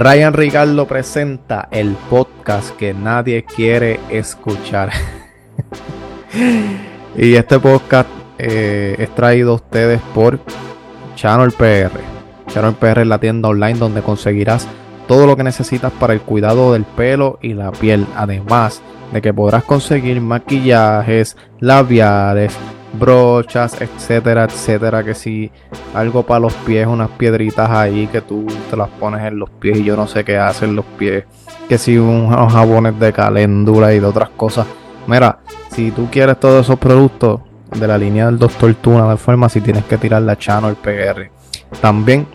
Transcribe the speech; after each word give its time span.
Ryan 0.00 0.32
Ricardo 0.32 0.86
presenta 0.86 1.68
el 1.70 1.94
podcast 2.08 2.74
que 2.76 2.94
nadie 2.94 3.44
quiere 3.44 4.00
escuchar. 4.08 4.90
y 7.18 7.34
este 7.34 7.60
podcast 7.60 8.08
eh, 8.38 8.96
es 8.98 9.14
traído 9.14 9.52
a 9.52 9.54
ustedes 9.56 10.00
por 10.14 10.40
Channel 11.16 11.52
PR. 11.52 12.00
Channel 12.48 12.76
PR 12.76 13.02
es 13.02 13.08
la 13.08 13.18
tienda 13.18 13.50
online 13.50 13.78
donde 13.78 14.00
conseguirás 14.00 14.66
todo 15.06 15.26
lo 15.26 15.36
que 15.36 15.44
necesitas 15.44 15.92
para 15.92 16.14
el 16.14 16.22
cuidado 16.22 16.72
del 16.72 16.84
pelo 16.84 17.38
y 17.42 17.52
la 17.52 17.70
piel. 17.70 18.06
Además 18.16 18.80
de 19.12 19.20
que 19.20 19.34
podrás 19.34 19.64
conseguir 19.64 20.22
maquillajes, 20.22 21.36
labiales, 21.58 22.56
brochas, 22.92 23.80
etcétera, 23.80 24.44
etcétera. 24.44 25.02
Que 25.04 25.14
si 25.14 25.50
algo 25.94 26.24
para 26.24 26.40
los 26.40 26.54
pies, 26.54 26.86
unas 26.86 27.10
piedritas 27.10 27.70
ahí 27.70 28.06
que 28.06 28.20
tú 28.20 28.46
te 28.70 28.76
las 28.76 28.88
pones 28.88 29.24
en 29.24 29.38
los 29.38 29.50
pies 29.50 29.78
y 29.78 29.84
yo 29.84 29.96
no 29.96 30.06
sé 30.06 30.24
qué 30.24 30.38
hacen 30.38 30.76
los 30.76 30.84
pies. 30.84 31.24
Que 31.68 31.78
si 31.78 31.98
unos 31.98 32.52
jabones 32.52 32.98
de 32.98 33.12
caléndula 33.12 33.92
y 33.92 34.00
de 34.00 34.06
otras 34.06 34.30
cosas. 34.30 34.66
Mira, 35.06 35.38
si 35.70 35.90
tú 35.90 36.08
quieres 36.10 36.38
todos 36.38 36.66
esos 36.66 36.78
productos 36.78 37.40
de 37.78 37.86
la 37.86 37.96
línea 37.96 38.26
del 38.26 38.38
Doctor 38.38 38.74
Tuna 38.74 39.08
de 39.08 39.16
Pharmacy, 39.16 39.60
tienes 39.60 39.84
que 39.84 39.96
tirar 39.96 40.22
la 40.22 40.36
Channel 40.36 40.74
PR. 40.76 41.30
También, 41.80 42.26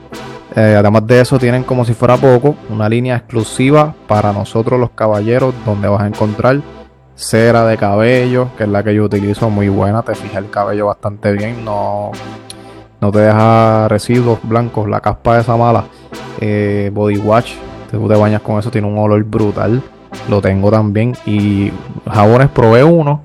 eh, 0.56 0.76
además 0.78 1.06
de 1.06 1.22
eso, 1.22 1.38
tienen 1.38 1.64
como 1.64 1.84
si 1.86 1.94
fuera 1.94 2.18
poco 2.18 2.56
una 2.70 2.88
línea 2.88 3.18
exclusiva 3.18 3.94
para 4.08 4.32
nosotros 4.32 4.80
los 4.80 4.92
caballeros, 4.92 5.54
donde 5.66 5.88
vas 5.88 6.02
a 6.02 6.08
encontrar 6.08 6.62
cera 7.16 7.66
de 7.66 7.78
cabello, 7.78 8.50
que 8.58 8.64
es 8.64 8.70
la 8.70 8.84
que 8.84 8.94
yo 8.94 9.06
utilizo, 9.06 9.50
muy 9.50 9.70
buena, 9.70 10.04
te 10.04 10.16
fija 10.16 10.40
el 10.40 10.50
cabello 10.50 10.88
bastante 10.88 11.32
bien, 11.32 11.64
no, 11.64 12.12
no 13.02 13.12
te 13.12 13.20
deja 13.20 13.88
residuos 13.88 14.40
blancos, 14.44 14.90
la 14.90 15.00
caspa 15.00 15.36
de 15.36 15.42
esa 15.42 15.56
mala, 15.56 15.86
eh, 16.42 16.92
body 16.94 17.18
wash, 17.18 17.56
tú 17.90 18.08
te 18.08 18.16
bañas 18.16 18.42
con 18.42 18.60
eso, 18.60 18.70
tiene 18.70 18.88
un 18.88 18.98
olor 18.98 19.24
brutal, 19.24 19.82
lo 20.30 20.42
tengo 20.42 20.70
también, 20.70 21.14
y 21.26 21.72
jabones 22.12 22.50
probé 22.50 22.84
uno, 22.84 23.24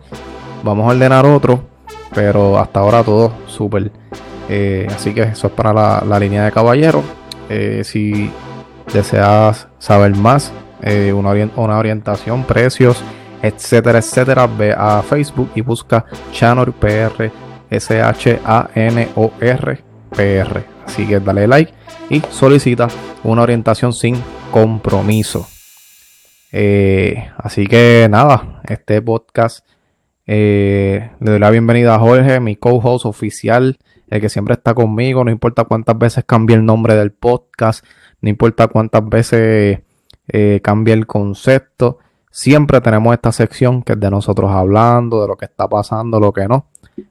vamos 0.62 0.86
a 0.86 0.94
ordenar 0.94 1.26
otro, 1.26 1.60
pero 2.14 2.58
hasta 2.58 2.80
ahora 2.80 3.02
todo 3.02 3.32
súper, 3.46 3.90
eh, 4.48 4.86
así 4.88 5.12
que 5.12 5.22
eso 5.22 5.48
es 5.48 5.52
para 5.52 5.72
la, 5.72 6.18
línea 6.20 6.44
de 6.44 6.52
caballero, 6.52 7.02
eh, 7.48 7.82
si 7.84 8.30
deseas 8.92 9.66
saber 9.80 10.14
más, 10.14 10.52
una 11.12 11.78
orientación, 11.78 12.44
precios, 12.44 13.02
etcétera, 13.42 13.98
etcétera, 13.98 14.46
ve 14.46 14.74
a 14.76 15.02
Facebook 15.02 15.50
y 15.54 15.60
busca 15.60 16.04
Chanor 16.32 16.72
PR, 16.72 17.30
S-H-A-N-O-R 17.70 18.70
PR. 20.10 20.64
Así 20.84 21.06
que 21.06 21.20
dale 21.20 21.46
like 21.46 21.72
y 22.08 22.20
solicita 22.30 22.88
una 23.22 23.42
orientación 23.42 23.92
sin 23.92 24.16
compromiso. 24.50 25.46
Eh, 26.52 27.30
así 27.36 27.66
que 27.66 28.08
nada, 28.10 28.60
este 28.68 29.00
podcast 29.00 29.64
eh, 30.26 31.10
le 31.20 31.30
doy 31.30 31.40
la 31.40 31.50
bienvenida 31.50 31.94
a 31.94 31.98
Jorge, 31.98 32.40
mi 32.40 32.56
co-host 32.56 33.06
oficial, 33.06 33.78
el 34.08 34.20
que 34.20 34.28
siempre 34.28 34.54
está 34.54 34.74
conmigo. 34.74 35.24
No 35.24 35.30
importa 35.30 35.64
cuántas 35.64 35.96
veces 35.96 36.24
cambie 36.24 36.56
el 36.56 36.64
nombre 36.64 36.96
del 36.96 37.12
podcast, 37.12 37.84
no 38.20 38.28
importa 38.28 38.66
cuántas 38.68 39.08
veces 39.08 39.80
eh, 40.28 40.60
cambie 40.62 40.94
el 40.94 41.06
concepto 41.06 41.98
siempre 42.30 42.80
tenemos 42.80 43.12
esta 43.12 43.32
sección 43.32 43.82
que 43.82 43.92
es 43.92 44.00
de 44.00 44.10
nosotros 44.10 44.50
hablando, 44.50 45.22
de 45.22 45.28
lo 45.28 45.36
que 45.36 45.46
está 45.46 45.68
pasando, 45.68 46.20
lo 46.20 46.32
que 46.32 46.46
no, 46.46 46.66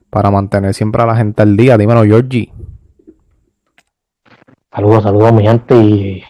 para 0.08 0.30
mantener 0.30 0.74
siempre 0.74 1.02
a 1.02 1.06
la 1.06 1.16
gente 1.16 1.42
al 1.42 1.56
día. 1.56 1.76
Dímelo, 1.76 2.04
Georgie. 2.04 2.52
Saludos, 4.72 5.02
saludos, 5.02 5.32
mi 5.32 5.42
gente, 5.42 5.74
y 5.76 6.22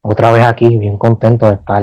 otra 0.00 0.32
vez 0.32 0.44
aquí, 0.44 0.76
bien 0.76 0.96
contento 0.96 1.46
de 1.46 1.54
estar 1.54 1.82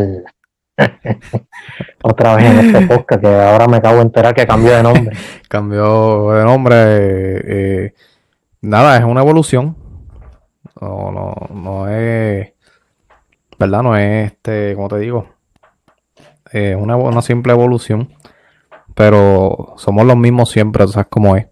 otra 2.04 2.36
vez 2.36 2.46
en 2.46 2.60
este 2.60 2.88
podcast, 2.96 3.22
que 3.22 3.28
ahora 3.28 3.68
me 3.68 3.78
acabo 3.78 3.98
de 3.98 4.02
enterar 4.02 4.34
que 4.34 4.48
cambió 4.48 4.76
de 4.76 4.84
nombre. 4.84 5.16
cambió 5.48 6.32
de 6.32 6.44
nombre. 6.44 6.76
Eh, 6.78 7.94
nada, 8.62 8.98
es 8.98 9.04
una 9.04 9.22
evolución. 9.22 9.78
No, 10.82 11.12
no, 11.12 11.34
no 11.54 11.88
es. 11.88 12.52
¿Verdad? 13.58 13.84
No 13.84 13.96
es 13.96 14.32
este, 14.32 14.76
como 14.76 14.90
te 14.90 15.00
digo, 15.00 15.35
eh, 16.56 16.74
una, 16.74 16.96
una, 16.96 17.22
simple 17.22 17.52
evolución, 17.52 18.14
pero 18.94 19.74
somos 19.76 20.06
los 20.06 20.16
mismos 20.16 20.50
siempre, 20.50 20.88
¿sabes 20.88 21.08
cómo 21.10 21.36
es? 21.36 21.48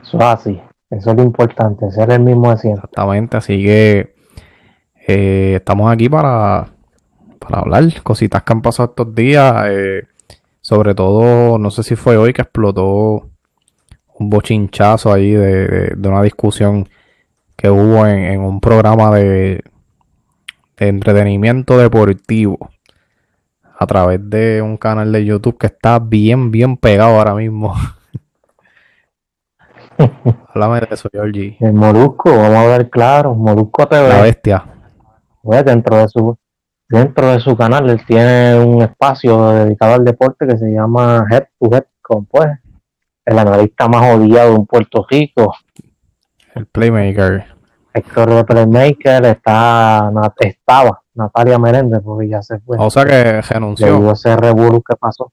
Eso 0.00 0.16
es 0.18 0.22
así, 0.22 0.60
eso 0.90 1.10
es 1.10 1.16
lo 1.16 1.24
importante, 1.24 1.90
ser 1.90 2.12
el 2.12 2.20
mismo 2.20 2.52
de 2.52 2.58
siempre. 2.58 2.82
Exactamente, 2.84 3.36
así 3.36 3.64
que 3.64 4.14
eh, 5.08 5.54
estamos 5.56 5.92
aquí 5.92 6.08
para, 6.08 6.68
para 7.40 7.62
hablar 7.62 7.82
cositas 8.04 8.44
que 8.44 8.52
han 8.52 8.62
pasado 8.62 8.90
estos 8.90 9.12
días, 9.12 9.66
eh, 9.70 10.04
sobre 10.60 10.94
todo, 10.94 11.58
no 11.58 11.72
sé 11.72 11.82
si 11.82 11.96
fue 11.96 12.16
hoy 12.16 12.32
que 12.32 12.42
explotó 12.42 13.28
un 14.20 14.30
bochinchazo 14.30 15.12
ahí 15.12 15.32
de, 15.32 15.96
una 16.06 16.22
discusión 16.22 16.88
que 17.56 17.70
hubo 17.70 18.06
en, 18.06 18.40
un 18.40 18.60
programa 18.60 19.12
de, 19.16 19.64
de 20.76 20.88
entretenimiento 20.88 21.76
deportivo 21.76 22.70
a 23.84 23.86
través 23.86 24.18
de 24.28 24.60
un 24.60 24.76
canal 24.76 25.12
de 25.12 25.24
YouTube 25.24 25.56
que 25.58 25.66
está 25.66 25.98
bien, 25.98 26.50
bien 26.50 26.76
pegado 26.76 27.16
ahora 27.16 27.34
mismo. 27.34 27.74
Háblame 30.48 30.80
de 30.80 30.88
eso, 30.90 31.08
Georgie. 31.12 31.56
El 31.60 31.74
Molusco, 31.74 32.30
vamos 32.30 32.56
a 32.56 32.66
ver 32.66 32.90
claro, 32.90 33.34
Molusco 33.34 33.86
TV. 33.86 34.08
La 34.08 34.22
bestia. 34.22 34.64
Pues 35.42 35.64
dentro 35.64 35.98
de 35.98 36.08
su 36.08 36.36
dentro 36.88 37.28
de 37.28 37.40
su 37.40 37.56
canal 37.56 37.88
él 37.88 38.04
tiene 38.06 38.58
un 38.58 38.82
espacio 38.82 39.52
dedicado 39.52 39.94
al 39.94 40.04
deporte 40.04 40.46
que 40.46 40.56
se 40.56 40.70
llama 40.70 41.26
Head 41.30 41.44
to 41.58 41.74
Head, 41.74 41.84
con 42.02 42.26
pues 42.26 42.48
el 43.24 43.38
analista 43.38 43.88
más 43.88 44.14
odiado 44.14 44.52
de 44.52 44.58
un 44.58 44.66
Puerto 44.66 45.06
Rico. 45.08 45.54
El 46.54 46.66
Playmaker. 46.66 47.53
Héctor 47.94 48.34
de 48.34 48.44
Playmaker 48.44 49.24
está, 49.26 50.10
estaba 50.40 51.00
Natalia 51.14 51.60
Meréndez, 51.60 52.00
porque 52.04 52.28
ya 52.28 52.42
se 52.42 52.58
fue. 52.58 52.76
O 52.80 52.90
sea 52.90 53.04
que 53.04 53.40
renunció. 53.40 54.10
Ese 54.10 54.36
revuelo 54.36 54.82
que 54.82 54.96
pasó. 54.96 55.32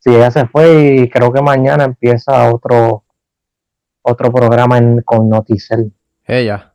Sí, 0.00 0.12
ella 0.12 0.32
se 0.32 0.46
fue 0.48 0.96
y 0.96 1.08
creo 1.08 1.32
que 1.32 1.40
mañana 1.40 1.84
empieza 1.84 2.52
otro 2.52 3.04
otro 4.02 4.32
programa 4.32 4.78
en, 4.78 5.02
con 5.02 5.28
Noticel. 5.28 5.92
Ella. 6.24 6.74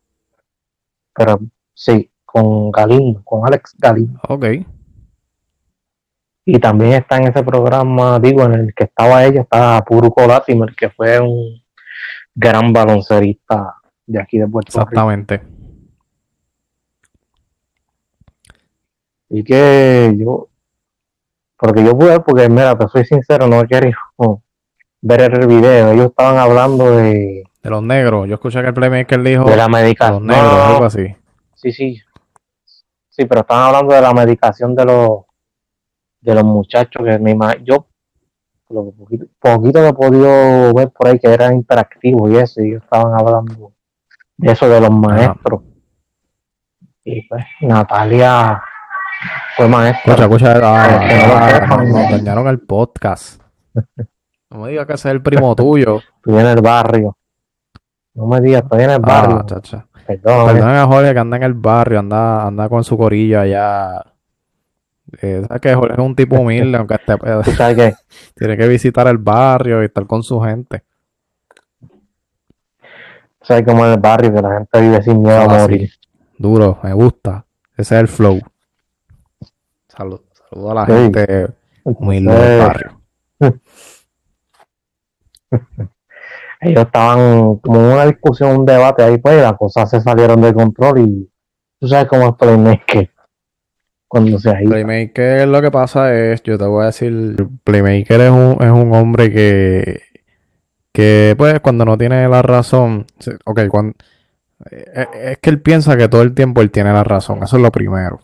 Pero 1.14 1.42
sí, 1.74 2.10
con 2.24 2.72
Galindo, 2.72 3.22
con 3.26 3.46
Alex 3.46 3.76
Galindo. 3.78 4.22
Ok. 4.30 4.46
Y 6.46 6.60
también 6.60 6.94
está 6.94 7.18
en 7.18 7.28
ese 7.28 7.44
programa, 7.44 8.18
digo, 8.22 8.44
en 8.44 8.54
el 8.54 8.74
que 8.74 8.86
estaba 8.86 9.26
ella, 9.26 9.42
está 9.42 9.84
Puro 9.84 10.14
Latimer, 10.26 10.74
que 10.74 10.90
fue 10.90 11.20
un 11.20 11.62
gran 12.34 12.72
baloncerista 12.72 13.77
de 14.08 14.22
aquí 14.22 14.40
de 14.40 14.48
Puerto 14.48 14.72
Rico. 14.72 14.82
Exactamente. 14.82 15.42
Y 19.30 19.44
que 19.44 20.16
yo, 20.18 20.48
porque 21.58 21.84
yo 21.84 21.98
pude, 21.98 22.20
porque 22.22 22.50
mira, 22.50 22.78
te 22.78 22.88
soy 22.88 23.06
sincero, 23.06 23.48
no 23.48 23.64
quería 23.68 23.98
ver 25.02 25.22
el 25.22 25.48
video. 25.48 25.92
Ellos 25.92 26.08
estaban 26.08 26.38
hablando 26.38 26.92
de. 26.92 27.44
De 27.62 27.70
los 27.70 27.84
negros. 27.84 28.28
Yo 28.28 28.36
escuché 28.36 28.62
que 28.62 28.68
el 28.68 28.74
playmaker 28.74 29.22
dijo. 29.22 29.44
De 29.44 29.58
la 29.58 29.68
medicación. 29.68 30.26
De 30.26 30.34
los 30.34 30.44
negros, 30.44 30.62
algo 30.62 30.86
así. 30.86 31.16
Sí, 31.56 31.72
sí. 31.72 32.02
Sí, 33.10 33.26
pero 33.26 33.42
estaban 33.42 33.66
hablando 33.66 33.94
de 33.94 34.02
la 34.02 34.14
medicación 34.14 34.76
de 34.76 34.86
los 34.86 35.10
de 36.22 36.36
los 36.36 36.44
muchachos 36.44 37.06
que 37.06 37.20
mi 37.20 37.36
yo 37.64 37.88
lo 38.70 38.92
poquito, 38.92 39.26
poquito 39.40 39.80
que 39.80 39.88
he 39.88 39.94
podido 39.94 40.74
ver 40.74 40.90
por 40.90 41.08
ahí 41.08 41.20
que 41.20 41.28
era 41.28 41.54
interactivo 41.54 42.30
y 42.30 42.38
eso, 42.38 42.62
y 42.62 42.70
ellos 42.70 42.84
estaban 42.84 43.14
hablando 43.18 43.72
de 44.38 44.52
eso 44.52 44.70
de 44.70 44.82
los 44.82 44.92
maestros. 44.92 45.62
Y 47.04 47.28
pues 47.28 47.46
Natalia 47.62 48.62
fue. 49.56 49.66
Escucha, 49.90 50.24
escucha, 50.24 50.60
ah, 50.64 51.68
ah, 51.70 51.84
nos 51.84 52.12
dañaron 52.12 52.48
el 52.48 52.60
podcast. 52.60 53.42
No 54.50 54.60
me 54.60 54.70
digas 54.70 54.88
que 54.88 54.94
ese 54.94 55.10
es 55.10 55.14
el 55.14 55.22
primo 55.22 55.54
tuyo. 55.58 55.98
Estoy 55.98 56.40
en 56.40 56.48
el 56.48 56.62
barrio. 56.62 57.18
No 58.14 58.28
me 58.28 58.40
digas, 58.40 58.64
estoy 58.64 58.86
en 58.86 58.92
el 58.92 59.02
ah, 59.04 59.06
barrio. 59.06 59.46
chacha. 59.46 59.86
Perdón. 60.08 60.54
Perdón 60.54 60.70
a 60.70 60.86
Jorge 60.86 61.14
que 61.14 61.20
anda 61.20 61.36
en 61.36 61.44
el 61.44 61.54
barrio, 61.54 62.00
anda, 62.00 62.48
anda 62.48 62.70
con 62.70 62.82
su 62.86 62.98
corillo 62.98 63.42
allá. 63.42 64.06
Eh, 65.22 65.44
¿Sabes 65.46 65.62
que 65.62 65.76
Jorge 65.76 65.94
es 65.96 66.00
un 66.00 66.16
tipo 66.16 66.38
humilde, 66.38 66.78
aunque 66.78 66.96
esté. 66.96 67.18
¿Sabes 67.56 67.76
qué? 67.76 67.94
Tiene 68.36 68.56
que 68.56 68.70
visitar 68.70 69.06
el 69.08 69.18
barrio 69.18 69.82
y 69.82 69.88
estar 69.88 70.08
con 70.08 70.24
su 70.24 70.40
gente. 70.40 70.84
¿Sabes 73.48 73.64
cómo 73.66 73.86
en 73.86 73.94
el 73.94 74.00
barrio 74.00 74.34
que 74.34 74.42
la 74.42 74.58
gente 74.58 74.82
vive 74.82 75.02
sin 75.02 75.22
miedo 75.22 75.40
a 75.40 75.48
morir? 75.48 75.90
Duro, 76.38 76.80
me 76.84 76.92
gusta. 76.92 77.46
Ese 77.78 77.96
es 77.96 78.02
el 78.02 78.08
flow. 78.10 78.42
Saludos 79.88 80.22
a 80.70 80.74
la 80.74 80.86
gente 80.86 81.48
humilde 81.84 82.34
del 82.34 82.60
barrio. 82.60 83.02
Ellos 86.60 86.86
estaban 86.86 87.56
como 87.60 87.80
en 87.80 87.86
una 87.86 88.06
discusión, 88.06 88.58
un 88.58 88.66
debate 88.66 89.04
ahí, 89.04 89.18
pues 89.18 89.42
las 89.42 89.54
cosas 89.54 89.90
se 89.90 90.02
salieron 90.02 90.42
de 90.42 90.54
control 90.54 91.00
y 91.00 91.32
Tú 91.80 91.88
sabes 91.88 92.08
cómo 92.08 92.30
es 92.30 92.36
Playmaker. 92.36 93.12
Cuando 94.08 94.40
se 94.40 94.50
ahí. 94.50 94.66
Playmaker 94.66 95.48
lo 95.48 95.62
que 95.62 95.70
pasa 95.70 96.14
es, 96.16 96.42
yo 96.42 96.58
te 96.58 96.66
voy 96.66 96.84
a 96.84 96.88
decir, 96.88 97.36
Playmaker 97.64 98.22
es 98.22 98.32
un, 98.32 98.58
es 98.60 98.72
un 98.72 98.94
hombre 98.96 99.32
que, 99.32 100.02
que 100.98 101.36
pues 101.38 101.60
cuando 101.60 101.86
no 101.86 101.96
tiene 101.96 102.28
la 102.28 102.42
razón, 102.42 103.06
ok, 103.46 103.68
cuando, 103.70 103.94
eh, 104.72 105.08
es 105.26 105.38
que 105.38 105.52
él 105.52 105.62
piensa 105.62 105.96
que 105.96 106.10
todo 106.10 106.24
el 106.24 106.34
tiempo 106.34 106.62
él 106.62 106.72
tiene 106.72 106.92
la 106.92 107.04
razón, 107.04 107.44
eso 107.44 107.58
es 107.58 107.62
lo 107.62 107.72
primero. 107.72 108.20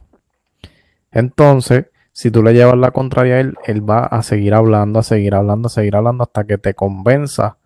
Entonces, 1.12 1.86
si 2.12 2.32
tú 2.32 2.42
le 2.42 2.56
llevas 2.56 2.76
la 2.78 2.90
contraria 2.90 3.36
a 3.36 3.40
él, 3.42 3.54
él 3.68 3.88
va 3.88 4.06
a 4.06 4.24
seguir 4.24 4.56
hablando, 4.56 4.98
a 4.98 5.04
seguir 5.04 5.36
hablando, 5.36 5.68
a 5.68 5.70
seguir 5.70 5.96
hablando 5.96 6.24
hasta 6.24 6.46
que 6.46 6.58
te 6.58 6.74
convenza 6.74 7.58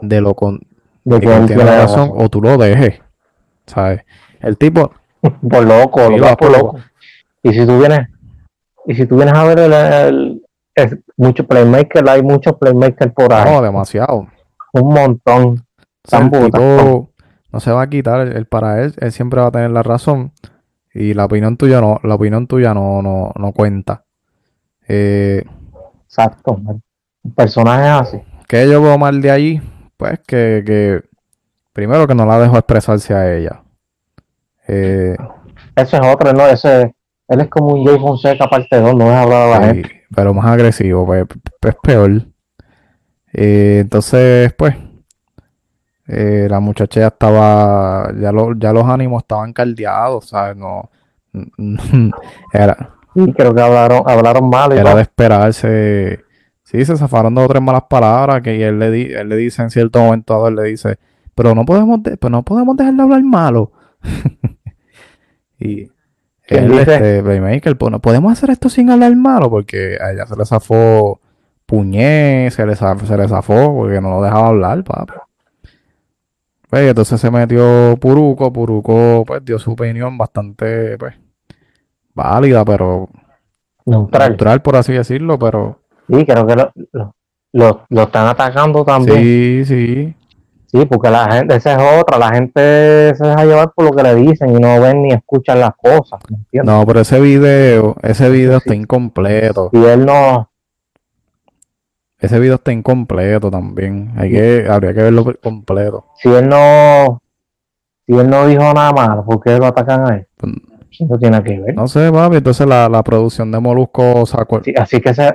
de 0.00 0.20
lo 0.20 0.34
con 0.34 0.58
de, 1.04 1.20
que 1.20 1.32
él 1.32 1.46
tiene 1.46 1.64
la 1.64 1.82
razón, 1.82 2.10
o 2.12 2.28
tú 2.28 2.42
lo 2.42 2.58
dejes. 2.58 3.00
¿Sabes? 3.66 4.02
El 4.40 4.58
tipo. 4.58 4.92
por 5.20 5.64
loco, 5.64 6.10
lo 6.10 6.36
por 6.36 6.50
loco. 6.50 6.80
Y 7.44 7.52
si 7.52 7.64
tú 7.64 7.78
vienes, 7.78 8.08
y 8.88 8.94
si 8.96 9.06
tú 9.06 9.14
vienes 9.14 9.34
a 9.34 9.44
ver 9.44 9.60
el, 9.60 10.31
mucho 11.16 11.46
playmaker, 11.46 12.08
hay 12.08 12.22
muchos 12.22 12.56
playmakers 12.56 13.12
por 13.12 13.32
ahí. 13.32 13.52
No, 13.52 13.62
demasiado. 13.62 14.26
Un 14.72 14.94
montón. 14.94 15.64
no 17.52 17.60
se 17.60 17.72
va 17.72 17.82
a 17.82 17.90
quitar 17.90 18.26
el, 18.26 18.46
para 18.46 18.82
él, 18.82 18.94
él 18.98 19.12
siempre 19.12 19.40
va 19.40 19.48
a 19.48 19.52
tener 19.52 19.70
la 19.70 19.82
razón. 19.82 20.32
Y 20.94 21.14
la 21.14 21.24
opinión 21.24 21.56
tuya 21.56 21.80
no, 21.80 22.00
la 22.02 22.14
opinión 22.14 22.46
tuya 22.46 22.74
no, 22.74 23.00
no, 23.02 23.32
no 23.34 23.52
cuenta. 23.52 24.04
Eh, 24.88 25.44
Exacto. 26.04 26.60
Un 27.22 27.34
personaje 27.34 27.88
así. 27.88 28.22
¿Qué 28.46 28.68
yo 28.68 28.82
veo 28.82 28.98
mal 28.98 29.22
de 29.22 29.30
allí? 29.30 29.62
Pues 29.96 30.18
que, 30.26 30.62
que 30.66 31.02
primero 31.72 32.06
que 32.06 32.14
no 32.14 32.26
la 32.26 32.38
dejo 32.38 32.58
expresarse 32.58 33.14
a 33.14 33.34
ella. 33.34 33.62
Eh, 34.68 35.16
ese 35.76 35.96
es 35.96 36.02
otro, 36.04 36.32
¿no? 36.32 36.46
Ese, 36.46 36.94
él 37.28 37.40
es 37.40 37.48
como 37.48 37.74
un 37.74 37.86
Jay 37.86 37.98
Fonseca 37.98 38.46
parte 38.46 38.78
2, 38.78 38.94
no 38.94 39.10
es 39.10 39.16
hablar 39.16 39.42
a 39.42 39.58
la 39.58 39.66
gente. 39.66 40.01
Pero 40.14 40.34
más 40.34 40.46
agresivo, 40.46 41.06
pues, 41.06 41.26
es 41.60 41.74
peor. 41.82 42.26
Eh, 43.32 43.78
entonces, 43.80 44.52
pues, 44.54 44.76
eh, 46.06 46.46
la 46.50 46.60
muchacha 46.60 47.00
ya 47.00 47.06
estaba, 47.08 48.12
ya, 48.12 48.32
ya 48.56 48.72
los 48.72 48.84
ánimos 48.84 49.22
estaban 49.22 49.52
caldeados, 49.52 50.28
¿sabes? 50.28 50.56
No, 50.56 50.90
era. 52.52 52.94
Sí, 53.14 53.32
creo 53.34 53.54
que 53.54 53.60
hablaron, 53.60 54.02
hablaron 54.06 54.48
mal. 54.48 54.72
era 54.72 54.94
de 54.94 55.02
esperarse. 55.02 56.20
Sí, 56.62 56.84
se 56.84 56.96
zafaron 56.96 57.34
dos 57.34 57.44
o 57.44 57.48
tres 57.48 57.62
malas 57.62 57.84
palabras 57.88 58.40
que 58.40 58.66
él 58.66 58.78
le, 58.78 58.90
di, 58.90 59.02
él 59.12 59.28
le 59.28 59.36
dice 59.36 59.62
en 59.62 59.70
cierto 59.70 60.00
momento 60.00 60.44
a 60.44 60.48
él 60.48 60.56
le 60.56 60.62
dice, 60.64 60.98
pero 61.34 61.54
no 61.54 61.64
podemos, 61.66 62.02
de, 62.02 62.16
pero 62.16 62.30
no 62.30 62.42
podemos 62.42 62.76
dejar 62.76 62.94
de 62.94 63.02
hablar 63.02 63.22
malo. 63.22 63.72
y 65.58 65.90
él, 66.58 66.78
este, 66.78 67.22
Playmaker, 67.22 67.76
pues 67.76 67.90
no 67.92 68.00
podemos 68.00 68.32
hacer 68.32 68.50
esto 68.50 68.68
sin 68.68 68.90
hablar 68.90 69.14
malo 69.16 69.50
porque 69.50 69.98
a 70.00 70.12
ella 70.12 70.26
se 70.26 70.36
le 70.36 70.44
zafó 70.44 71.20
puñé, 71.66 72.50
se 72.50 72.66
le, 72.66 72.74
se 72.76 73.16
le 73.16 73.28
zafó 73.28 73.74
porque 73.74 74.00
no 74.00 74.10
lo 74.10 74.22
dejaba 74.22 74.48
hablar, 74.48 74.84
papi. 74.84 75.14
Pues, 76.72 76.88
entonces 76.88 77.20
se 77.20 77.30
metió 77.30 77.98
Puruco. 78.00 78.50
Puruco 78.50 79.24
pues 79.26 79.44
dio 79.44 79.58
su 79.58 79.72
opinión 79.72 80.16
bastante 80.16 80.96
pues 80.96 81.14
válida, 82.14 82.64
pero 82.64 83.10
neutral. 83.84 84.30
neutral 84.30 84.62
por 84.62 84.76
así 84.76 84.94
decirlo, 84.94 85.38
pero... 85.38 85.80
Sí, 86.08 86.24
creo 86.24 86.46
que 86.46 86.56
lo, 86.56 86.72
lo, 87.52 87.86
lo, 87.88 88.02
están 88.02 88.26
atacando 88.26 88.84
también. 88.84 89.18
Sí, 89.18 89.64
sí. 89.66 90.14
Sí, 90.72 90.86
porque 90.86 91.10
la 91.10 91.30
gente, 91.30 91.54
esa 91.56 91.72
es 91.74 92.00
otra, 92.00 92.18
la 92.18 92.30
gente 92.30 93.14
se 93.14 93.26
deja 93.26 93.44
llevar 93.44 93.72
por 93.76 93.84
lo 93.84 93.90
que 93.92 94.02
le 94.02 94.14
dicen 94.14 94.56
y 94.56 94.58
no 94.58 94.80
ven 94.80 95.02
ni 95.02 95.12
escuchan 95.12 95.60
las 95.60 95.72
cosas. 95.76 96.18
No, 96.64 96.86
pero 96.86 97.00
ese 97.00 97.20
video, 97.20 97.94
ese 98.02 98.30
video 98.30 98.56
está 98.56 98.74
incompleto. 98.74 99.68
Y 99.72 99.84
él 99.84 100.06
no, 100.06 100.50
ese 102.22 102.38
video 102.38 102.54
está 102.54 102.70
incompleto 102.70 103.50
también. 103.50 104.12
Hay 104.16 104.30
que, 104.30 104.66
habría 104.70 104.94
que 104.94 105.02
verlo 105.02 105.34
completo. 105.42 106.06
Si 106.14 106.32
él 106.32 106.48
no, 106.48 107.20
si 108.06 108.14
él 108.14 108.30
no 108.30 108.46
dijo 108.46 108.62
nada 108.72 108.92
malo, 108.92 109.24
¿por 109.24 109.40
qué 109.42 109.58
lo 109.58 109.66
atacan 109.66 110.08
a 110.08 110.14
él? 110.14 110.28
Pues, 110.36 110.52
no 111.00 111.18
tiene 111.18 111.42
que 111.42 111.58
ver. 111.58 111.74
No 111.74 111.88
sé, 111.88 112.12
papi. 112.12 112.36
Entonces 112.36 112.64
la, 112.64 112.88
la 112.88 113.02
producción 113.02 113.50
de 113.50 113.58
Molusco 113.58 114.24
sacó. 114.24 114.60
así 114.76 115.00
que 115.00 115.12
se. 115.12 115.34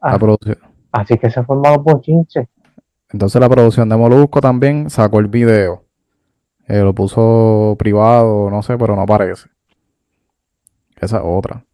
La 0.00 0.18
producción. 0.18 0.56
Así 0.90 1.18
que 1.18 1.28
se 1.28 1.44
formaron 1.44 1.84
por 1.84 2.00
chinche. 2.00 2.48
Entonces 3.12 3.40
la 3.40 3.48
producción 3.48 3.88
de 3.88 3.96
Molusco 3.96 4.40
también 4.40 4.90
sacó 4.90 5.18
el 5.18 5.28
video. 5.28 5.84
Eh, 6.66 6.80
lo 6.80 6.94
puso 6.94 7.74
privado, 7.78 8.50
no 8.50 8.62
sé, 8.62 8.78
pero 8.78 8.94
no 8.94 9.02
aparece. 9.02 9.48
Esa 11.00 11.24
otra. 11.24 11.64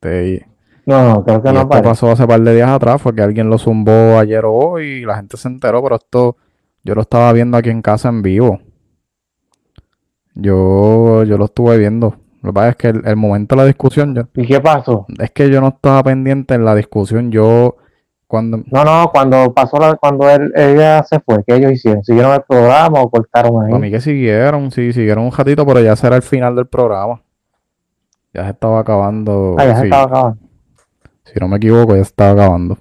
Te, 0.00 0.46
no, 0.86 1.04
no, 1.04 1.24
creo 1.24 1.42
que 1.42 1.52
no 1.52 1.60
esto 1.60 1.82
pasó 1.82 2.10
hace 2.10 2.22
un 2.22 2.28
par 2.28 2.40
de 2.40 2.54
días 2.54 2.70
atrás, 2.70 3.00
fue 3.00 3.14
que 3.14 3.22
alguien 3.22 3.50
lo 3.50 3.58
zumbó 3.58 4.18
ayer 4.18 4.44
o 4.44 4.52
hoy 4.52 4.86
y 4.86 5.04
la 5.04 5.16
gente 5.16 5.36
se 5.36 5.48
enteró, 5.48 5.82
pero 5.82 5.96
esto 5.96 6.36
yo 6.82 6.94
lo 6.94 7.02
estaba 7.02 7.32
viendo 7.32 7.56
aquí 7.56 7.70
en 7.70 7.82
casa 7.82 8.08
en 8.08 8.22
vivo. 8.22 8.60
Yo, 10.34 11.24
yo 11.24 11.36
lo 11.36 11.44
estuve 11.44 11.76
viendo. 11.76 12.16
Lo 12.42 12.50
que 12.50 12.54
pasa 12.54 12.68
es 12.70 12.76
que 12.76 12.88
el, 12.88 13.16
momento 13.16 13.54
de 13.54 13.62
la 13.62 13.66
discusión. 13.66 14.14
Yo, 14.14 14.22
¿Y 14.34 14.46
qué 14.46 14.60
pasó? 14.60 15.06
Es 15.18 15.30
que 15.32 15.50
yo 15.50 15.60
no 15.60 15.68
estaba 15.68 16.02
pendiente 16.02 16.54
en 16.54 16.64
la 16.64 16.74
discusión. 16.74 17.30
Yo. 17.30 17.76
Cuando... 18.30 18.58
No, 18.70 18.84
no, 18.84 19.10
cuando 19.12 19.52
pasó 19.52 19.76
la, 19.78 19.96
cuando 19.96 20.30
él, 20.30 20.52
ella 20.54 21.02
se 21.02 21.18
fue, 21.18 21.42
¿qué 21.44 21.56
ellos 21.56 21.72
hicieron? 21.72 22.04
¿Siguieron 22.04 22.32
el 22.32 22.42
programa 22.42 23.00
o 23.00 23.10
cortaron 23.10 23.64
ahí? 23.64 23.72
A 23.72 23.78
mí 23.80 23.90
que 23.90 24.00
siguieron, 24.00 24.70
sí, 24.70 24.92
siguieron 24.92 25.24
un 25.24 25.32
ratito, 25.32 25.66
pero 25.66 25.80
ya 25.80 25.96
será 25.96 26.14
el 26.14 26.22
final 26.22 26.54
del 26.54 26.68
programa. 26.68 27.20
Ya 28.32 28.44
se 28.44 28.50
estaba 28.50 28.78
acabando. 28.78 29.56
Ah, 29.58 29.64
ya 29.64 29.76
se 29.78 29.84
estaba 29.86 30.04
acabando. 30.04 30.42
Si 31.24 31.40
no 31.40 31.48
me 31.48 31.56
equivoco, 31.56 31.96
ya 31.96 32.02
estaba 32.02 32.30
acabando. 32.30 32.78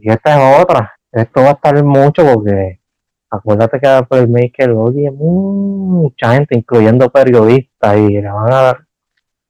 Y 0.00 0.10
esta 0.10 0.34
es 0.34 0.60
otra. 0.60 0.92
Esto 1.12 1.42
va 1.42 1.50
a 1.50 1.52
estar 1.52 1.84
mucho 1.84 2.24
porque 2.34 2.80
acuérdate 3.30 3.78
que 3.78 3.86
el 3.86 4.04
Playmaker 4.04 4.70
oye 4.70 5.12
mucha 5.12 6.32
gente, 6.32 6.58
incluyendo 6.58 7.08
periodistas, 7.08 7.98
y 7.98 8.20
le 8.20 8.28
van 8.28 8.52
a 8.52 8.62
dar 8.62 8.85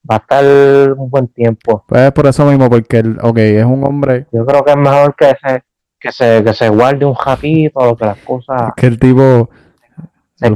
va 0.08 0.16
a 0.16 0.18
estar 0.18 0.92
un 0.92 1.10
buen 1.10 1.28
tiempo. 1.28 1.84
Pues 1.86 2.12
por 2.12 2.26
eso 2.26 2.46
mismo, 2.46 2.68
porque 2.70 2.98
el, 2.98 3.18
ok, 3.20 3.38
es 3.38 3.64
un 3.64 3.84
hombre. 3.84 4.26
Yo 4.32 4.44
creo 4.46 4.64
que 4.64 4.70
es 4.70 4.76
mejor 4.76 5.14
que 5.16 5.26
se, 5.26 5.64
que 5.98 6.12
se, 6.12 6.44
que 6.44 6.54
se 6.54 6.68
guarde 6.68 7.04
un 7.04 7.16
ratito, 7.16 7.96
que 7.96 8.04
las 8.04 8.18
cosas. 8.18 8.68
Es 8.68 8.74
que 8.76 8.86
el 8.86 8.98
tipo, 8.98 9.50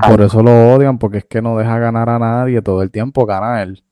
por 0.09 0.21
eso 0.21 0.43
lo 0.43 0.75
odian, 0.75 0.99
porque 0.99 1.19
es 1.19 1.25
que 1.25 1.43
no 1.43 1.57
deja 1.57 1.79
ganar 1.79 2.09
a 2.09 2.19
nadie, 2.19 2.63
todo 2.63 2.83
el 2.83 2.91
tiempo 2.91 3.27
gana 3.27 3.63
él. 3.63 3.83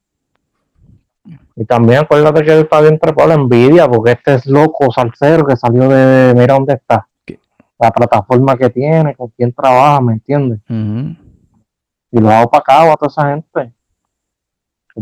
Y 1.56 1.64
también 1.64 2.00
acuérdate 2.00 2.44
que 2.44 2.52
él 2.52 2.60
está 2.60 2.80
bien 2.80 2.98
por 2.98 3.26
la 3.26 3.34
envidia, 3.34 3.88
porque 3.88 4.12
este 4.12 4.34
es 4.34 4.46
loco, 4.46 4.92
salsero, 4.92 5.44
que 5.44 5.56
salió 5.56 5.88
de, 5.88 6.32
mira 6.34 6.54
dónde 6.54 6.74
está, 6.74 7.08
la 7.78 7.90
plataforma 7.90 8.56
que 8.56 8.70
tiene, 8.70 9.14
con 9.14 9.28
quién 9.36 9.52
trabaja, 9.52 10.00
¿me 10.00 10.12
entiendes? 10.14 10.60
Y 10.68 12.20
lo 12.20 12.30
ha 12.30 12.42
opacado 12.42 12.92
a 12.92 12.96
toda 12.96 13.08
esa 13.08 13.30
gente. 13.30 13.72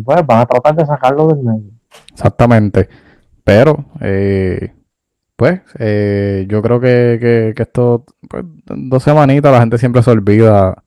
Pues 0.04 0.26
van 0.26 0.40
a 0.40 0.46
tratar 0.46 0.76
de 0.76 0.86
sacarlo 0.86 1.28
del 1.28 1.42
medio. 1.42 1.70
Exactamente. 2.12 2.88
Pero, 3.44 3.84
eh, 4.00 4.72
pues, 5.36 5.60
eh, 5.78 6.46
yo 6.48 6.62
creo 6.62 6.80
que, 6.80 7.54
que, 7.54 7.62
esto, 7.62 8.04
pues, 8.28 8.44
dos 8.66 9.02
semanitas 9.02 9.52
la 9.52 9.60
gente 9.60 9.78
siempre 9.78 10.02
se 10.02 10.10
olvida 10.10 10.82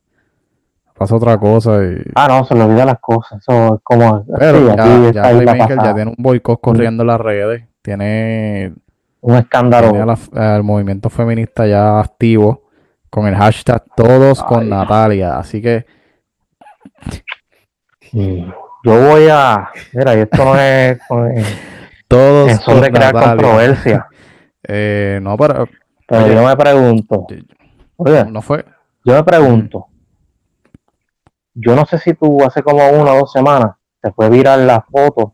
pasa 1.00 1.16
otra 1.16 1.38
cosa 1.38 1.82
y... 1.82 2.04
Ah, 2.14 2.28
no, 2.28 2.44
se 2.44 2.54
le 2.54 2.64
olvida 2.64 2.86
las 2.86 3.00
cosas, 3.00 3.40
eso 3.42 3.76
es 3.76 3.82
como... 3.84 4.26
Pero 4.38 4.68
ya, 4.68 5.12
ya, 5.14 5.94
tiene 5.96 6.12
un 6.12 6.16
boicot 6.18 6.60
corriendo 6.60 7.04
en 7.04 7.08
las 7.08 7.22
redes, 7.22 7.64
tiene... 7.82 8.74
Un 9.22 9.36
escándalo. 9.38 9.92
Tiene 9.92 10.56
el 10.58 10.64
movimiento 10.64 11.10
feminista 11.10 11.66
ya 11.66 12.00
activo 12.02 12.70
con 13.10 13.28
el 13.28 13.36
hashtag 13.36 13.84
todos 13.96 14.44
con 14.44 14.68
Natalia, 14.68 15.40
así 15.40 15.62
que... 15.62 15.86
Yo 18.84 19.10
voy 19.10 19.28
a... 19.30 19.70
Mira, 19.94 20.16
y 20.16 20.20
esto 20.20 20.46
no 20.46 20.60
es... 20.60 21.00
todos 22.08 22.52
son 22.64 22.82
de 22.82 22.92
crear 22.92 23.14
controversia. 23.14 24.08
eh, 24.64 25.20
no, 25.22 25.38
pero... 25.38 25.68
Pero 26.08 26.28
yo 26.28 26.44
me 26.44 26.56
pregunto... 26.58 27.28
Oye, 27.98 28.26
no 28.26 28.42
fue... 28.42 28.66
Yo 29.06 29.14
me 29.14 29.24
pregunto 29.24 29.90
yo 31.62 31.76
no 31.76 31.86
sé 31.86 31.98
si 31.98 32.14
tú 32.14 32.44
hace 32.44 32.64
como 32.64 32.88
una 32.90 33.14
o 33.14 33.20
dos 33.20 33.32
semanas 33.32 33.76
te 34.02 34.12
fue 34.12 34.30
viral 34.30 34.66
la 34.66 34.82
foto 34.82 35.34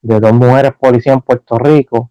de 0.00 0.18
dos 0.18 0.32
mujeres 0.32 0.72
policías 0.78 1.14
en 1.14 1.22
Puerto 1.22 1.56
Rico, 1.58 2.10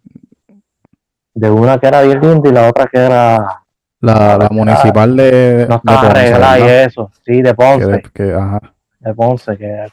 de 1.34 1.50
una 1.50 1.78
que 1.78 1.86
era 1.88 2.00
bien 2.02 2.20
linda 2.20 2.48
y 2.48 2.52
la 2.52 2.68
otra 2.68 2.86
que 2.86 2.98
era 2.98 3.64
la, 4.00 4.48
municipal 4.50 5.14
de 5.14 5.66
no 5.68 5.76
estaba 5.76 6.00
arreglada 6.00 6.58
y 6.58 6.62
eso, 6.86 7.10
sí, 7.24 7.42
de 7.42 7.54
Ponce, 7.54 8.02
que, 8.14 8.32
ajá. 8.32 8.60
de 9.00 9.14
Ponce 9.14 9.58
que 9.58 9.86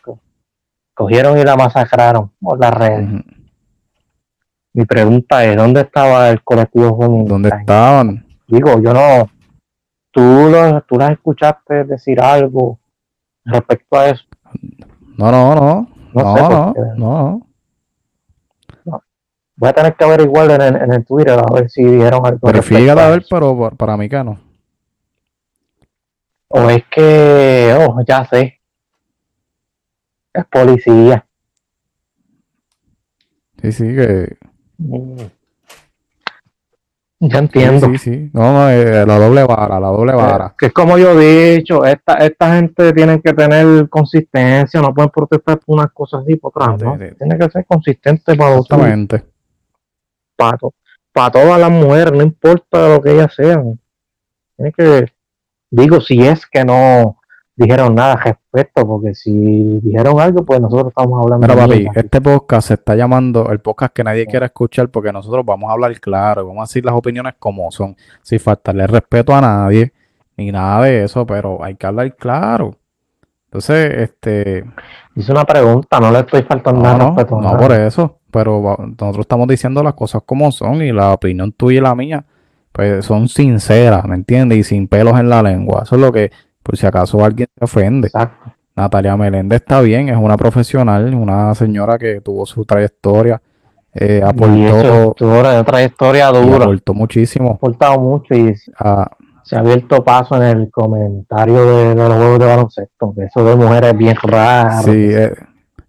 cogieron 1.00 1.38
y 1.38 1.44
la 1.44 1.56
masacraron 1.56 2.30
por 2.42 2.60
las 2.60 2.74
redes. 2.74 3.08
Mi 4.74 4.84
pregunta 4.84 5.46
es, 5.46 5.56
¿dónde 5.56 5.82
estaba 5.82 6.30
el 6.30 6.44
colectivo 6.44 7.00
feminista? 7.00 7.34
¿Dónde 7.34 7.50
estaban? 7.50 8.26
Digo, 8.50 8.82
yo 8.82 8.94
no, 8.94 9.30
tú, 10.12 10.22
lo, 10.22 10.82
tú 10.82 10.98
las 10.98 11.12
escuchaste 11.12 11.86
decir 11.86 12.20
algo 12.20 12.80
respecto 13.46 13.98
a 13.98 14.10
eso. 14.10 14.26
No, 15.18 15.32
no, 15.32 15.56
no. 15.56 15.88
No, 16.12 16.36
no, 16.36 17.42
no, 18.84 19.02
Voy 19.56 19.70
a 19.70 19.74
tener 19.74 19.94
que 19.96 20.04
averiguar 20.04 20.52
en, 20.52 20.76
en, 20.76 20.94
el 20.94 21.06
Twitter 21.06 21.40
a 21.40 21.54
ver 21.54 21.70
si 21.70 21.84
dijeron 21.84 22.26
algo. 22.26 22.40
Pero 22.42 22.62
fíjate 22.62 23.02
a 23.02 23.10
ver, 23.10 23.26
pero 23.30 23.72
para 23.78 23.96
mí 23.96 24.10
que 24.10 24.24
no. 24.24 24.38
O 26.50 26.70
es 26.70 26.84
que, 26.92 27.74
oh, 27.78 28.02
ya 28.06 28.26
sé. 28.26 28.59
Es 30.34 30.46
policía. 30.46 31.26
Sí, 33.62 33.72
sí, 33.72 33.84
que. 33.96 34.38
Mm. 34.78 35.24
Ya 37.22 37.40
entiendo. 37.40 37.88
Sí, 37.88 37.98
sí, 37.98 38.30
No, 38.32 38.54
no, 38.54 38.70
eh, 38.70 39.06
la 39.06 39.20
doble 39.20 39.44
vara, 39.44 39.78
la 39.78 39.88
doble 39.88 40.14
vara. 40.14 40.48
Eh, 40.48 40.54
que 40.58 40.66
es 40.68 40.74
como 40.74 40.98
yo 40.98 41.20
he 41.20 41.58
dicho, 41.58 41.84
esta, 41.84 42.14
esta 42.14 42.56
gente 42.56 42.94
tiene 42.94 43.22
que 43.22 43.34
tener 43.34 43.90
consistencia, 43.90 44.80
no 44.80 44.94
pueden 44.94 45.10
protestar 45.10 45.60
por 45.60 45.76
unas 45.76 45.92
cosas 45.92 46.22
así 46.22 46.38
por 46.38 46.54
otras, 46.56 46.82
¿no? 46.82 46.98
Tiene 46.98 47.38
que 47.38 47.50
ser 47.50 47.66
consistente 47.66 48.36
para 48.36 48.56
Exactamente. 48.56 49.26
Para, 50.38 50.58
para 51.12 51.32
todas 51.32 51.60
las 51.60 51.72
mujeres, 51.72 52.14
no 52.14 52.24
importa 52.24 52.88
lo 52.88 53.02
que 53.02 53.12
ellas 53.12 53.34
sean. 53.36 53.78
Tiene 54.56 54.72
que, 54.72 55.12
digo, 55.70 56.00
si 56.00 56.26
es 56.26 56.46
que 56.46 56.64
no, 56.64 57.19
dijeron 57.60 57.94
nada 57.94 58.16
respecto, 58.16 58.88
porque 58.88 59.14
si 59.14 59.80
dijeron 59.82 60.20
algo, 60.20 60.46
pues 60.46 60.62
nosotros 60.62 60.88
estamos 60.88 61.22
hablando. 61.22 61.46
Pero 61.46 61.60
papi, 61.60 61.88
este 61.94 62.22
podcast 62.22 62.70
se 62.70 62.74
está 62.76 62.96
llamando 62.96 63.52
el 63.52 63.60
podcast 63.60 63.94
que 63.94 64.04
nadie 64.04 64.26
quiere 64.26 64.46
escuchar 64.46 64.90
porque 64.90 65.12
nosotros 65.12 65.46
vamos 65.46 65.70
a 65.70 65.74
hablar 65.74 66.00
claro, 66.00 66.48
vamos 66.48 66.62
a 66.62 66.64
decir 66.64 66.86
las 66.86 66.96
opiniones 66.96 67.34
como 67.38 67.70
son, 67.70 67.98
sin 68.22 68.40
faltarle 68.40 68.88
respeto 68.88 69.36
a 69.36 69.42
nadie, 69.42 69.92
ni 70.38 70.52
nada 70.52 70.86
de 70.86 71.04
eso, 71.04 71.26
pero 71.26 71.62
hay 71.62 71.76
que 71.76 71.86
hablar 71.86 72.16
claro. 72.16 72.76
Entonces, 73.46 73.94
este... 73.98 74.64
Hice 75.16 75.32
una 75.32 75.44
pregunta, 75.44 76.00
no 76.00 76.12
le 76.12 76.20
estoy 76.20 76.44
faltando 76.44 76.82
nada 76.82 76.98
no, 76.98 77.06
respeto. 77.08 77.42
No, 77.42 77.58
por 77.58 77.72
eso, 77.74 78.20
pero 78.32 78.78
nosotros 78.80 79.20
estamos 79.20 79.48
diciendo 79.50 79.84
las 79.84 79.96
cosas 79.96 80.22
como 80.26 80.52
son 80.54 80.82
y 80.82 80.94
la 80.94 81.12
opinión 81.12 81.52
tuya 81.52 81.80
y 81.80 81.82
la 81.82 81.96
mía, 81.96 82.26
pues 82.72 83.06
son 83.06 83.28
sinceras, 83.28 84.06
¿me 84.06 84.16
entiendes? 84.16 84.60
Y 84.60 84.64
sin 84.64 84.88
pelos 84.88 85.20
en 85.20 85.28
la 85.28 85.44
lengua. 85.44 85.82
Eso 85.84 85.96
es 85.96 86.02
lo 86.02 86.14
que 86.14 86.32
por 86.64 86.78
si 86.78 86.86
acaso 86.86 87.24
alguien 87.24 87.48
se 87.58 87.66
ofende. 87.66 88.10
Natalia 88.76 89.18
Meléndez 89.18 89.62
está 89.62 89.82
bien, 89.82 90.10
es 90.10 90.18
una 90.18 90.38
profesional, 90.38 91.14
una 91.14 91.54
señora 91.54 91.98
que 91.98 92.22
tuvo 92.22 92.46
su 92.46 92.64
trayectoria, 92.64 93.42
eh, 93.94 94.22
aportó, 94.24 95.14
tuvo 95.18 95.40
una 95.40 95.64
trayectoria 95.64 96.28
dura, 96.28 96.66
aportó 96.66 96.94
muchísimo, 96.94 97.52
ha 97.52 97.54
aportado 97.56 98.00
mucho 98.00 98.36
y 98.36 98.54
ah. 98.80 99.10
se 99.44 99.56
ha 99.56 99.60
abierto 99.60 100.04
paso 100.04 100.38
en 100.38 100.44
el 100.44 100.72
comentario 100.72 101.66
de, 101.66 101.96
los 101.96 102.14
juegos 102.14 102.40
de 102.40 102.46
baloncesto, 102.46 103.14
eso 103.18 103.44
de 103.44 103.56
mujeres 103.56 103.98
bien 103.98 104.16
raras. 104.22 104.86
Sí, 104.86 104.92
eh, 104.92 105.34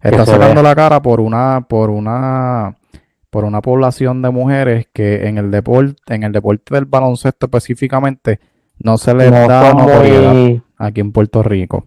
está 0.01 0.25
sacando 0.25 0.61
la 0.61 0.75
cara 0.75 1.01
por 1.01 1.21
una, 1.21 1.65
por 1.69 1.89
una, 1.89 2.75
por 3.29 3.45
una 3.45 3.61
población 3.61 4.21
de 4.21 4.31
mujeres 4.31 4.87
que 4.91 5.27
en 5.27 5.37
el 5.37 5.51
deporte, 5.51 6.13
en 6.13 6.23
el 6.23 6.31
deporte 6.33 6.73
del 6.75 6.85
baloncesto 6.85 7.45
específicamente, 7.45 8.39
no 8.79 8.97
se 8.97 9.13
le 9.13 9.29
da 9.29 9.73
notoriedad 9.73 10.61
aquí 10.77 11.01
en 11.01 11.11
Puerto 11.11 11.43
Rico. 11.43 11.85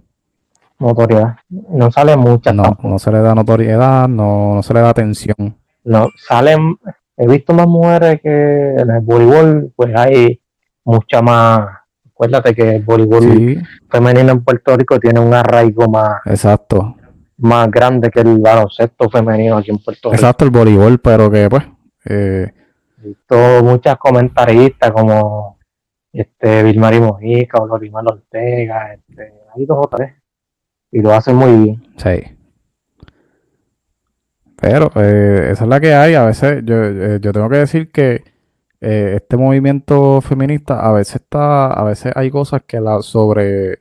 Notoriedad. 0.78 1.36
No 1.48 1.90
sale 1.90 2.16
mucha. 2.16 2.52
No, 2.52 2.76
no 2.82 2.98
se 2.98 3.10
le 3.10 3.20
da 3.20 3.34
notoriedad, 3.34 4.08
no, 4.08 4.60
se 4.62 4.74
le 4.74 4.80
da 4.80 4.90
atención. 4.90 5.56
No, 5.84 6.08
salen, 6.16 6.76
he 7.16 7.26
visto 7.26 7.52
más 7.52 7.66
mujeres 7.66 8.20
que 8.22 8.74
en 8.76 8.90
el 8.90 9.00
voleibol, 9.00 9.72
pues 9.76 9.94
hay 9.94 10.40
mucha 10.84 11.22
más. 11.22 11.68
Acuérdate 12.10 12.54
que 12.54 12.76
el 12.76 12.82
voleibol 12.82 13.62
femenino 13.90 14.32
en 14.32 14.44
Puerto 14.44 14.76
Rico 14.76 14.98
tiene 15.00 15.20
un 15.20 15.34
arraigo 15.34 15.88
más. 15.88 16.20
Exacto. 16.26 16.96
Más 17.38 17.68
grande 17.70 18.10
que 18.10 18.20
el 18.20 18.38
baloncesto 18.38 19.10
femenino 19.10 19.56
aquí 19.56 19.70
en 19.70 19.78
Puerto 19.78 20.10
Rico. 20.10 20.14
Exacto, 20.14 20.44
el 20.44 20.50
voleibol, 20.50 20.98
pero 21.00 21.30
que 21.30 21.48
pues. 21.50 21.64
Eh, 22.06 22.52
he 23.02 23.08
visto 23.08 23.36
muchas 23.62 23.96
comentaristas 23.96 24.92
como 24.92 25.58
este 26.14 26.62
Vilmari 26.62 27.00
Mojica 27.00 27.60
o 27.60 27.66
Lorimar 27.66 28.04
Ortega, 28.06 28.94
este, 28.94 29.32
hay 29.54 29.66
dos 29.66 29.78
o 29.80 29.88
tres, 29.88 30.14
y 30.90 31.02
lo 31.02 31.12
hacen 31.12 31.36
muy 31.36 31.64
bien. 31.64 31.82
Sí. 31.96 32.36
Pero 34.60 34.90
eh, 34.94 35.50
esa 35.50 35.64
es 35.64 35.68
la 35.68 35.80
que 35.80 35.92
hay. 35.92 36.14
A 36.14 36.24
veces 36.24 36.62
yo, 36.64 36.76
eh, 36.84 37.18
yo 37.20 37.32
tengo 37.32 37.48
que 37.50 37.56
decir 37.58 37.90
que 37.90 38.22
eh, 38.80 39.14
este 39.16 39.36
movimiento 39.36 40.20
feminista 40.20 40.80
a 40.80 40.92
veces 40.92 41.16
está, 41.16 41.66
a 41.66 41.84
veces 41.84 42.12
hay 42.14 42.30
cosas 42.30 42.62
que 42.66 42.80
la 42.80 43.02
sobre 43.02 43.78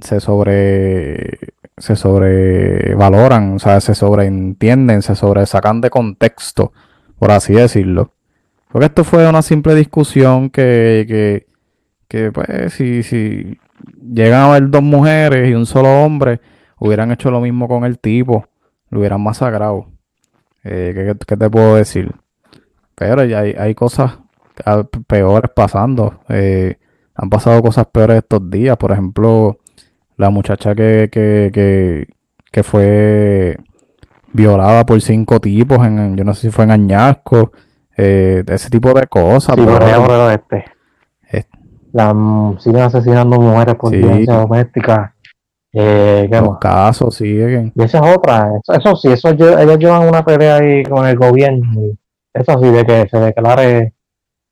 se 0.00 0.20
sobre 0.20 1.38
se 1.76 1.96
sobrevaloran, 1.96 3.54
o 3.54 3.58
sea, 3.58 3.80
se 3.80 3.94
sobreentienden, 3.94 5.02
se 5.02 5.14
sobresacan 5.14 5.80
de 5.80 5.90
contexto, 5.90 6.72
por 7.18 7.30
así 7.30 7.54
decirlo. 7.54 8.12
Porque 8.72 8.86
esto 8.86 9.04
fue 9.04 9.28
una 9.28 9.42
simple 9.42 9.74
discusión 9.74 10.48
que, 10.48 11.04
que, 11.06 11.46
que 12.08 12.32
pues, 12.32 12.72
si, 12.72 13.02
si 13.02 13.58
llegan 14.02 14.40
a 14.40 14.46
haber 14.46 14.70
dos 14.70 14.82
mujeres 14.82 15.50
y 15.50 15.54
un 15.54 15.66
solo 15.66 16.02
hombre, 16.02 16.40
hubieran 16.78 17.12
hecho 17.12 17.30
lo 17.30 17.42
mismo 17.42 17.68
con 17.68 17.84
el 17.84 17.98
tipo, 17.98 18.46
lo 18.88 19.00
hubieran 19.00 19.22
masacrado. 19.22 19.88
Eh, 20.64 21.14
¿qué, 21.26 21.36
te 21.36 21.50
puedo 21.50 21.76
decir? 21.76 22.12
Pero 22.94 23.20
hay, 23.20 23.32
hay 23.34 23.74
cosas 23.74 24.18
peores 25.06 25.50
pasando. 25.54 26.20
Eh, 26.30 26.78
han 27.14 27.28
pasado 27.28 27.60
cosas 27.60 27.86
peores 27.92 28.18
estos 28.18 28.48
días. 28.50 28.78
Por 28.78 28.92
ejemplo, 28.92 29.58
la 30.16 30.30
muchacha 30.30 30.74
que, 30.74 31.10
que, 31.12 31.50
que, 31.52 32.06
que 32.50 32.62
fue 32.62 33.58
violada 34.32 34.86
por 34.86 34.98
cinco 35.02 35.40
tipos 35.40 35.86
en, 35.86 36.16
yo 36.16 36.24
no 36.24 36.32
sé 36.32 36.42
si 36.42 36.50
fue 36.50 36.64
en 36.64 36.70
Añasco 36.70 37.52
eh, 37.96 38.42
ese 38.46 38.70
tipo 38.70 38.92
de 38.92 39.06
cosas. 39.06 39.54
Sí, 39.56 39.64
pero, 39.64 40.30
este, 40.30 40.64
La, 41.92 42.54
siguen 42.58 42.82
asesinando 42.82 43.40
mujeres 43.40 43.74
por 43.74 43.92
violencia 43.92 44.34
doméstica. 44.34 45.14
Eh, 45.72 46.28
Los 46.30 46.58
casos 46.58 47.14
siguen. 47.14 47.72
Y 47.74 47.82
esa 47.82 47.98
es 47.98 48.16
otra. 48.16 48.52
Eso, 48.68 48.96
sí, 48.96 49.08
eso 49.08 49.30
ellos 49.30 49.78
llevan 49.78 50.08
una 50.08 50.24
pelea 50.24 50.56
ahí 50.56 50.82
con 50.84 51.06
el 51.06 51.16
gobierno. 51.16 51.80
Y 51.80 51.98
eso 52.34 52.58
sí, 52.60 52.70
de 52.70 52.84
que 52.84 53.08
se 53.08 53.18
declare 53.18 53.94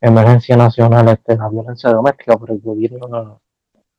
emergencia 0.01 0.57
nacional 0.57 1.09
este, 1.09 1.37
la 1.37 1.49
violencia 1.49 1.91
doméstica, 1.91 2.37
pero 2.39 2.55
el 2.55 2.61
gobierno 2.61 3.07
no, 3.09 3.41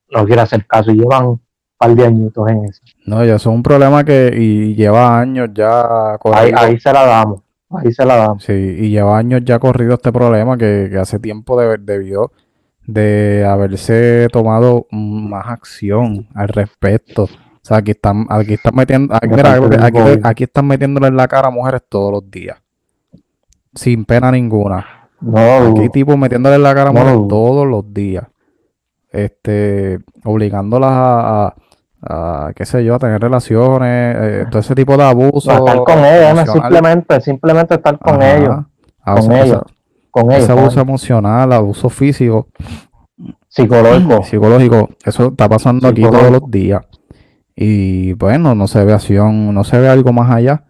no 0.10 0.25
quiere 0.25 0.41
hacer 0.41 0.65
caso 0.65 0.91
y 0.91 0.95
llevan 0.95 1.25
un 1.25 1.41
par 1.77 1.91
de 1.95 2.05
añitos 2.05 2.50
en 2.50 2.65
eso. 2.65 2.81
No, 3.05 3.24
ya 3.24 3.36
es 3.36 3.45
un 3.45 3.62
problema 3.62 4.03
que 4.03 4.31
y 4.36 4.75
lleva 4.75 5.19
años 5.19 5.50
ya. 5.53 6.17
Ahí, 6.33 6.51
ahí 6.55 6.79
se 6.79 6.91
la 6.91 7.05
damos. 7.05 7.41
Ahí 7.73 7.91
se 7.93 8.05
la 8.05 8.15
da. 8.15 8.35
Sí, 8.39 8.53
y 8.53 8.89
lleva 8.89 9.17
años 9.17 9.41
ya 9.45 9.59
corrido 9.59 9.93
este 9.93 10.11
problema 10.11 10.57
que, 10.57 10.91
hace 10.99 11.19
tiempo 11.19 11.59
debió 11.59 12.31
de 12.85 13.45
haberse 13.47 14.27
tomado 14.31 14.87
más 14.91 15.47
acción 15.47 16.27
al 16.33 16.49
respecto. 16.49 17.23
O 17.23 17.63
sea, 17.63 17.77
aquí 17.77 17.91
están, 17.91 18.25
aquí 18.29 18.53
están 18.53 18.75
metiendo, 18.75 19.13
aquí, 20.23 20.43
están 20.43 20.67
metiéndole 20.67 21.07
en 21.07 21.15
la 21.15 21.27
cara 21.27 21.49
a 21.49 21.51
mujeres 21.51 21.83
todos 21.87 22.11
los 22.11 22.29
días. 22.29 22.57
Sin 23.73 24.03
pena 24.05 24.31
ninguna. 24.31 25.09
No, 25.21 25.71
aquí 25.71 25.89
tipo 25.89 26.17
metiéndole 26.17 26.55
en 26.55 26.63
la 26.63 26.73
cara 26.73 26.89
a 26.89 26.93
mujeres 26.93 27.19
todos 27.29 27.67
los 27.67 27.93
días. 27.93 28.25
Este, 29.11 29.99
obligándolas 30.23 30.91
a 30.91 31.45
a, 31.47 31.55
qué 32.55 32.65
sé 32.65 32.84
yo, 32.84 32.96
a 32.96 33.00
tener 33.00 33.22
relaciones, 33.22 34.15
eh, 34.20 34.46
todo 34.50 34.60
ese 34.60 34.75
tipo 34.75 34.98
de 34.98 35.03
abuso. 35.03 35.51
estar 35.51 35.84
con 35.84 36.00
ellos, 36.03 36.51
simplemente, 36.51 37.22
simplemente 37.22 37.75
estar 37.75 38.00
con 38.00 38.22
ellos. 38.22 38.55
con 39.03 39.31
ellos. 39.31 39.62
con 40.10 40.31
ellos. 40.31 40.43
Ese 40.43 40.51
abuso 40.51 40.81
emocional, 40.81 41.53
abuso 41.53 41.89
físico. 41.89 42.48
Psicológico. 43.48 44.24
Psicológico. 44.24 44.89
Eso 45.03 45.27
está 45.27 45.48
pasando 45.48 45.88
aquí 45.88 46.01
todos 46.01 46.31
los 46.31 46.50
días. 46.50 46.81
Y 47.55 48.13
bueno, 48.13 48.55
no 48.55 48.67
se 48.67 48.84
ve 48.84 48.93
acción, 48.93 49.53
no 49.53 49.63
se 49.63 49.77
ve 49.77 49.89
algo 49.89 50.12
más 50.13 50.31
allá. 50.31 50.63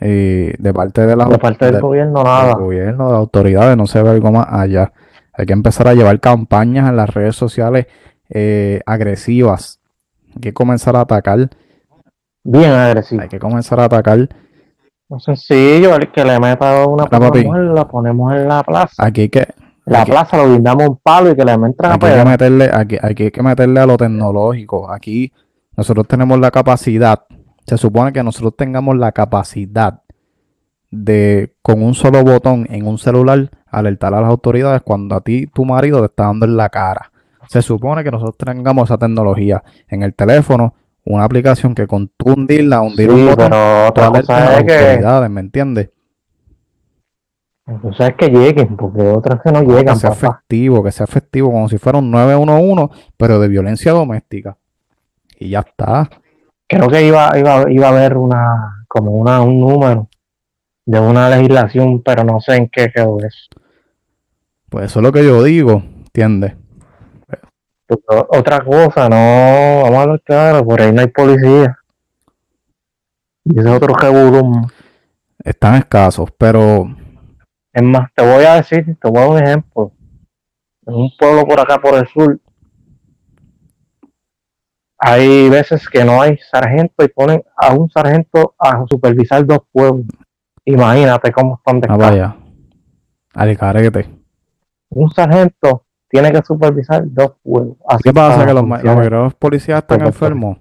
Eh, 0.00 0.54
de 0.58 0.74
parte 0.74 1.06
de 1.06 1.14
la 1.14 1.26
de 1.26 1.38
parte 1.38 1.66
del 1.66 1.80
gobierno 1.80 2.24
nada 2.24 2.46
del 2.48 2.56
gobierno 2.56 3.06
de 3.06 3.12
las 3.12 3.18
autoridades 3.20 3.76
no 3.76 3.86
se 3.86 4.02
ve 4.02 4.10
algo 4.10 4.32
más 4.32 4.48
allá 4.50 4.92
hay 5.32 5.46
que 5.46 5.52
empezar 5.52 5.86
a 5.86 5.94
llevar 5.94 6.18
campañas 6.18 6.88
en 6.88 6.96
las 6.96 7.14
redes 7.14 7.36
sociales 7.36 7.86
eh, 8.28 8.80
agresivas 8.86 9.78
hay 10.34 10.40
que 10.40 10.52
comenzar 10.52 10.96
a 10.96 11.00
atacar. 11.00 11.50
Bien 12.42 12.70
agresivo. 12.70 13.22
Hay 13.22 13.28
que 13.28 13.38
comenzar 13.38 13.80
a 13.80 13.84
atacar. 13.84 14.28
No 15.08 15.20
sencillo, 15.20 15.94
el 15.94 16.10
que 16.10 16.24
le 16.24 16.38
meta 16.40 16.86
una 16.86 17.04
la 17.10 17.88
ponemos 17.88 18.34
en 18.34 18.48
la 18.48 18.62
plaza. 18.62 19.04
Aquí 19.04 19.28
que. 19.28 19.46
La 19.86 20.04
plaza 20.04 20.38
lo 20.38 20.48
brindamos 20.48 20.88
un 20.88 20.96
palo 20.96 21.30
y 21.30 21.36
que 21.36 21.44
le 21.44 21.58
metan 21.58 21.92
a 21.92 22.06
hay 22.06 22.18
que 22.18 22.24
meterle, 22.24 22.70
aquí, 22.72 22.96
hay 23.02 23.14
que 23.14 23.42
meterle 23.42 23.80
a 23.80 23.86
lo 23.86 23.98
tecnológico. 23.98 24.90
Aquí 24.90 25.30
nosotros 25.76 26.08
tenemos 26.08 26.38
la 26.38 26.50
capacidad. 26.50 27.24
Se 27.66 27.76
supone 27.76 28.12
que 28.12 28.22
nosotros 28.22 28.54
tengamos 28.56 28.96
la 28.96 29.12
capacidad 29.12 30.00
de 30.90 31.54
con 31.60 31.82
un 31.82 31.94
solo 31.94 32.22
botón 32.22 32.66
en 32.70 32.86
un 32.86 32.98
celular 32.98 33.50
alertar 33.66 34.14
a 34.14 34.20
las 34.20 34.30
autoridades 34.30 34.80
cuando 34.82 35.16
a 35.16 35.20
ti 35.20 35.46
tu 35.48 35.64
marido 35.64 35.98
te 36.00 36.06
está 36.06 36.24
dando 36.24 36.46
en 36.46 36.56
la 36.56 36.68
cara. 36.70 37.10
Se 37.48 37.62
supone 37.62 38.04
que 38.04 38.10
nosotros 38.10 38.36
tengamos 38.36 38.84
esa 38.88 38.98
tecnología 38.98 39.62
en 39.88 40.02
el 40.02 40.14
teléfono 40.14 40.74
una 41.06 41.24
aplicación 41.24 41.74
que 41.74 41.86
con 41.86 42.08
tu 42.08 42.32
hundirla, 42.32 42.80
hundir 42.80 43.10
Sí, 43.10 43.14
un 43.14 43.26
botón, 43.26 43.50
pero 43.50 43.88
tú 43.94 44.04
otra 44.04 44.10
cosa 44.10 44.40
las 44.40 44.58
es 44.60 44.64
que, 44.64 45.28
¿me 45.28 45.40
entiendes? 45.40 45.90
cosa 47.80 48.08
es 48.08 48.14
que 48.16 48.28
lleguen, 48.28 48.76
porque 48.76 49.02
otras 49.02 49.40
que 49.42 49.52
no 49.52 49.60
Que 49.60 49.72
llegan, 49.72 49.96
sea 49.96 50.10
papá. 50.10 50.26
efectivo, 50.26 50.82
que 50.82 50.92
sea 50.92 51.04
efectivo, 51.04 51.50
como 51.50 51.68
si 51.68 51.78
fuera 51.78 51.98
un 51.98 52.10
911, 52.10 52.88
pero 53.16 53.40
de 53.40 53.48
violencia 53.48 53.92
doméstica. 53.92 54.56
Y 55.38 55.50
ya 55.50 55.60
está. 55.60 56.08
Creo 56.66 56.88
que 56.88 57.06
iba, 57.06 57.38
iba, 57.38 57.70
iba 57.70 57.86
a 57.86 57.90
haber 57.90 58.16
una, 58.16 58.84
como 58.88 59.12
una, 59.12 59.42
un 59.42 59.60
número 59.60 60.08
de 60.86 61.00
una 61.00 61.28
legislación, 61.28 62.02
pero 62.02 62.24
no 62.24 62.40
sé 62.40 62.56
en 62.56 62.68
qué 62.68 62.90
quedó 62.94 63.18
eso. 63.18 63.48
Pues 64.68 64.86
eso 64.86 64.98
es 65.00 65.02
lo 65.02 65.12
que 65.12 65.24
yo 65.24 65.42
digo, 65.42 65.82
¿entiendes? 66.06 66.54
Otra 67.86 68.64
cosa, 68.64 69.08
no, 69.08 69.82
vamos 69.84 69.98
a 69.98 70.02
hablar 70.02 70.22
claro, 70.22 70.64
por 70.64 70.80
ahí 70.80 70.92
no 70.92 71.02
hay 71.02 71.08
policía. 71.08 71.78
Y 73.44 73.58
ese 73.58 73.68
es 73.68 73.76
otro 73.76 73.94
revolum. 73.94 74.66
Están 75.44 75.74
escasos, 75.76 76.30
pero 76.38 76.88
Es 77.72 77.82
más, 77.82 78.10
te 78.14 78.22
voy 78.22 78.44
a 78.44 78.54
decir, 78.54 78.96
te 78.98 79.08
voy 79.10 79.18
a 79.18 79.20
dar 79.20 79.30
un 79.30 79.42
ejemplo. 79.42 79.92
En 80.86 80.94
un 80.94 81.10
pueblo 81.18 81.46
por 81.46 81.60
acá, 81.60 81.78
por 81.78 81.94
el 81.94 82.06
sur, 82.08 82.40
hay 84.98 85.50
veces 85.50 85.86
que 85.88 86.02
no 86.04 86.22
hay 86.22 86.38
sargento 86.38 87.04
y 87.04 87.08
ponen 87.08 87.42
a 87.56 87.74
un 87.74 87.90
sargento 87.90 88.54
a 88.58 88.84
supervisar 88.90 89.44
dos 89.44 89.58
pueblos. 89.70 90.06
Imagínate 90.64 91.30
cómo 91.30 91.56
están 91.56 91.80
de 91.80 91.88
ah, 91.90 91.96
vaya, 91.96 92.36
al 93.34 93.58
carete. 93.58 94.08
Un 94.88 95.10
sargento 95.10 95.83
tiene 96.14 96.30
que 96.30 96.42
supervisar 96.44 97.02
dos. 97.06 97.32
Así 97.88 98.04
¿Qué 98.04 98.12
pasa? 98.12 98.46
Que 98.46 98.54
los, 98.54 99.10
los 99.10 99.34
policías 99.34 99.78
están 99.78 100.00
enfermos. 100.02 100.58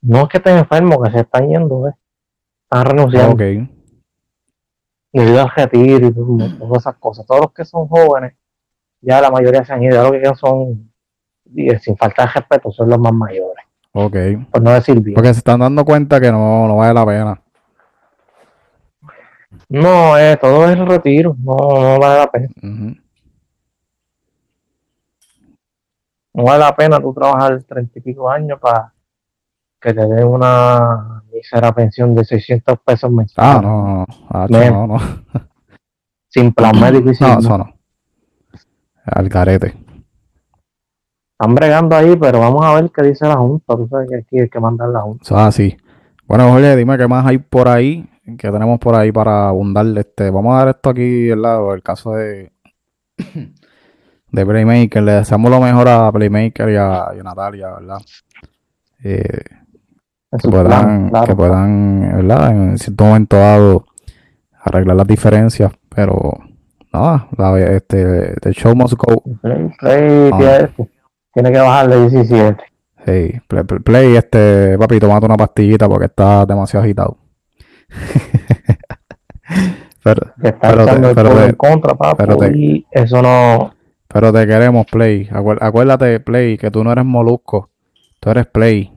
No 0.00 0.22
es 0.22 0.28
que 0.28 0.36
estén 0.38 0.56
enfermos, 0.58 0.98
que 1.04 1.10
se 1.10 1.20
están 1.20 1.48
yendo, 1.48 1.80
¿ves? 1.82 1.94
Están 2.62 2.86
renunciando. 2.86 3.32
Ok. 3.34 3.68
debido 5.12 5.42
al 5.42 5.50
retiro 5.50 6.06
y 6.06 6.12
todo- 6.14 6.58
todas 6.58 6.82
esas 6.82 6.94
cosas. 6.96 7.26
Todos 7.26 7.40
los 7.42 7.52
que 7.52 7.64
son 7.64 7.88
jóvenes, 7.88 8.34
ya 9.00 9.20
la 9.20 9.30
mayoría 9.32 9.64
se 9.64 9.72
han 9.72 9.82
ido. 9.82 9.96
Ya 9.96 10.04
lo 10.04 10.12
que 10.12 10.20
quedan 10.20 10.36
son, 10.36 10.92
eh, 11.56 11.78
sin 11.80 11.96
faltar 11.96 12.28
de 12.28 12.34
respeto, 12.34 12.70
son 12.70 12.88
los 12.88 13.00
más 13.00 13.12
mayores. 13.12 13.64
Ok. 13.94 14.16
Por 14.52 14.62
no 14.62 14.70
decir 14.70 15.00
bien. 15.00 15.14
Porque 15.16 15.34
se 15.34 15.38
están 15.38 15.58
dando 15.58 15.84
cuenta 15.84 16.20
que 16.20 16.30
no, 16.30 16.68
no 16.68 16.76
vale 16.76 16.94
la 16.94 17.04
pena. 17.04 17.41
No, 19.72 20.18
eh, 20.18 20.36
todo 20.36 20.66
es 20.68 20.76
el 20.78 20.86
retiro. 20.86 21.34
No, 21.42 21.54
no 21.56 21.98
vale 21.98 22.18
la 22.18 22.30
pena. 22.30 22.48
No 26.34 26.44
vale 26.44 26.58
la 26.60 26.74
pena 26.76 27.00
tú 27.00 27.12
trabajar 27.12 27.62
treinta 27.62 27.98
y 27.98 28.02
pico 28.02 28.30
años 28.30 28.58
para 28.60 28.92
que 29.80 29.92
te 29.92 30.06
den 30.06 30.26
una 30.26 31.22
mísera 31.32 31.72
pensión 31.72 32.14
de 32.14 32.24
600 32.24 32.78
pesos 32.84 33.10
Ah, 33.10 33.14
mensuales. 33.14 33.62
no, 33.62 33.82
no, 33.82 33.96
no. 33.98 34.06
Ah, 34.30 34.46
no, 34.48 34.86
no. 34.86 34.98
Sin 36.28 36.52
plan 36.52 36.78
médico 36.80 37.10
y 37.10 37.14
sin 37.14 37.26
No, 37.28 37.38
eso 37.38 37.58
no. 37.58 37.74
Al 39.04 39.28
carete. 39.28 39.74
Están 41.32 41.54
bregando 41.54 41.96
ahí, 41.96 42.14
pero 42.16 42.40
vamos 42.40 42.64
a 42.64 42.74
ver 42.74 42.90
qué 42.94 43.02
dice 43.02 43.26
la 43.26 43.36
Junta. 43.36 43.74
Tú 43.76 43.88
sabes 43.88 44.08
que 44.08 44.16
aquí 44.18 44.38
hay 44.38 44.48
que 44.48 44.60
mandar 44.60 44.88
la 44.88 45.00
Junta. 45.00 45.24
Es 45.24 45.32
así. 45.32 45.76
Bueno, 46.26 46.48
Jorge, 46.50 46.76
dime 46.76 46.96
qué 46.96 47.08
más 47.08 47.26
hay 47.26 47.38
por 47.38 47.68
ahí, 47.68 48.08
que 48.24 48.50
tenemos 48.50 48.78
por 48.78 48.94
ahí 48.94 49.10
para 49.12 49.48
abundar. 49.48 49.86
Este, 49.98 50.30
vamos 50.30 50.54
a 50.54 50.58
dar 50.58 50.68
esto 50.68 50.90
aquí 50.90 51.28
lado, 51.34 51.74
el 51.74 51.82
caso 51.82 52.14
de, 52.14 52.52
de 54.30 54.46
Playmaker. 54.46 55.02
Le 55.02 55.12
deseamos 55.12 55.50
lo 55.50 55.60
mejor 55.60 55.88
a 55.88 56.10
Playmaker 56.12 56.68
y 56.70 56.76
a, 56.76 57.06
y 57.16 57.20
a 57.20 57.22
Natalia, 57.22 57.70
¿verdad? 57.72 57.98
Eh, 59.04 59.44
que 60.30 60.48
plan, 60.48 60.50
puedan, 60.50 61.10
claro. 61.10 61.26
que 61.26 61.36
puedan, 61.36 62.00
¿verdad? 62.16 62.50
En 62.52 62.78
cierto 62.78 63.04
momento 63.04 63.36
dado 63.36 63.86
arreglar 64.64 64.96
las 64.96 65.06
diferencias, 65.06 65.72
pero 65.94 66.32
nada, 66.92 67.28
este, 67.58 68.34
the 68.40 68.52
show 68.52 68.74
must 68.74 68.94
go. 68.94 69.22
Play, 69.42 69.70
Play 69.78 70.30
Ah. 70.32 70.38
tiene, 70.38 70.90
tiene 71.34 71.52
que 71.52 71.58
bajarle 71.58 72.08
17. 72.08 72.62
Hey, 73.04 73.40
play, 73.48 73.64
play, 73.64 73.80
play, 73.80 74.16
este, 74.16 74.78
papi, 74.78 75.00
tomate 75.00 75.26
una 75.26 75.36
pastillita 75.36 75.88
porque 75.88 76.06
está 76.06 76.46
demasiado 76.46 76.84
agitado. 76.84 77.16
pero, 80.04 80.20
Que 80.40 80.48
está 80.48 80.70
Pero 80.70 80.84
te- 80.84 80.90
echando 80.90 81.08
el 81.10 81.14
pero 81.14 81.28
pueblo 81.28 81.44
te- 81.44 81.50
en 81.50 81.56
contra, 81.56 81.94
papo, 81.94 82.16
pero 82.16 82.36
te- 82.36 82.56
y 82.56 82.86
eso 82.90 83.22
no. 83.22 83.74
pero 84.08 84.32
te 84.32 84.46
queremos, 84.46 84.86
Play. 84.86 85.28
Acuérdate, 85.32 86.20
Play, 86.20 86.58
que 86.58 86.70
tú 86.70 86.82
no 86.84 86.92
eres 86.92 87.04
molusco, 87.04 87.70
tú 88.20 88.30
eres 88.30 88.46
Play. 88.46 88.92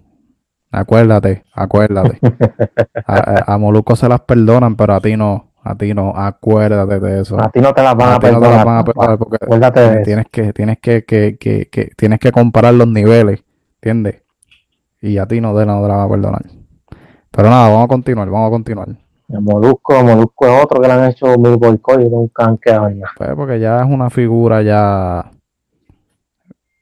Acuérdate, 0.72 1.44
acuérdate. 1.54 2.20
A, 3.08 3.16
a- 3.18 3.54
a 3.54 3.58
Molusco 3.58 3.96
se 3.96 4.10
las 4.10 4.22
perdonan, 4.22 4.76
pero 4.76 4.94
a 4.96 5.00
ti 5.00 5.16
no, 5.16 5.52
a 5.64 5.76
ti 5.76 5.94
no, 5.94 6.10
acuérdate 6.16 7.00
de 7.00 7.22
eso. 7.22 7.40
A 7.40 7.50
ti 7.50 7.62
no 7.62 7.72
te 7.74 7.82
las 7.84 7.96
van 7.96 8.10
a, 8.10 8.16
A 8.16 8.20
ti 8.20 8.28
no 8.28 8.34
te 8.34 8.40
perdonar. 8.40 8.56
las 8.58 8.66
van 8.66 8.78
a 8.78 8.84
papá. 8.84 8.94
perdonar 8.94 9.18
porque 9.20 9.38
Acuérdate 9.42 9.80
de 9.80 9.94
eso. 9.94 10.02
tienes 10.04 10.26
que, 10.32 10.54
tienes 10.54 10.80
que, 10.80 11.06
que, 11.06 11.38
que, 11.38 11.70
que- 11.72 11.92
tienes 11.96 12.20
que 12.20 12.32
comparar 12.34 12.74
los 12.74 12.88
niveles, 12.88 13.42
¿entiendes? 13.76 14.24
Y 15.02 15.18
a 15.18 15.28
ti 15.28 15.40
no 15.40 15.56
te, 15.58 15.66
no 15.66 15.82
te 15.82 15.88
la 15.88 15.96
van 15.96 16.06
a 16.06 16.10
perdonar. 16.10 16.42
Pero 17.36 17.50
nada, 17.50 17.68
vamos 17.70 17.86
a 17.86 17.88
continuar, 17.88 18.30
vamos 18.30 18.48
a 18.48 18.52
continuar. 18.52 18.88
El 19.28 19.42
Molusco, 19.42 19.96
el 20.00 20.06
Molusco 20.06 20.46
es 20.46 20.64
otro 20.64 20.80
que 20.82 20.88
le 20.88 20.94
han 20.94 21.10
hecho 21.10 21.26
mil 21.38 21.58
boicot 21.58 22.00
y 22.02 22.10
nunca 22.10 22.46
han 22.46 22.58
quedado 22.58 22.90
nada. 22.90 23.12
Pues 23.18 23.30
porque 23.36 23.60
ya 23.60 23.80
es 23.82 23.86
una 23.90 24.10
figura 24.10 24.62
ya... 24.62 25.32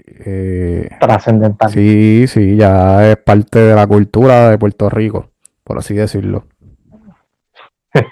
eh, 0.06 0.90
Trascendental. 1.00 1.72
sí, 1.72 2.26
sí, 2.28 2.56
ya 2.58 3.10
es 3.10 3.18
parte 3.18 3.60
de 3.60 3.76
la 3.76 3.88
cultura 3.88 4.50
de 4.50 4.58
Puerto 4.58 4.90
Rico, 4.90 5.28
por 5.64 5.78
así 5.78 5.94
decirlo. 5.96 6.46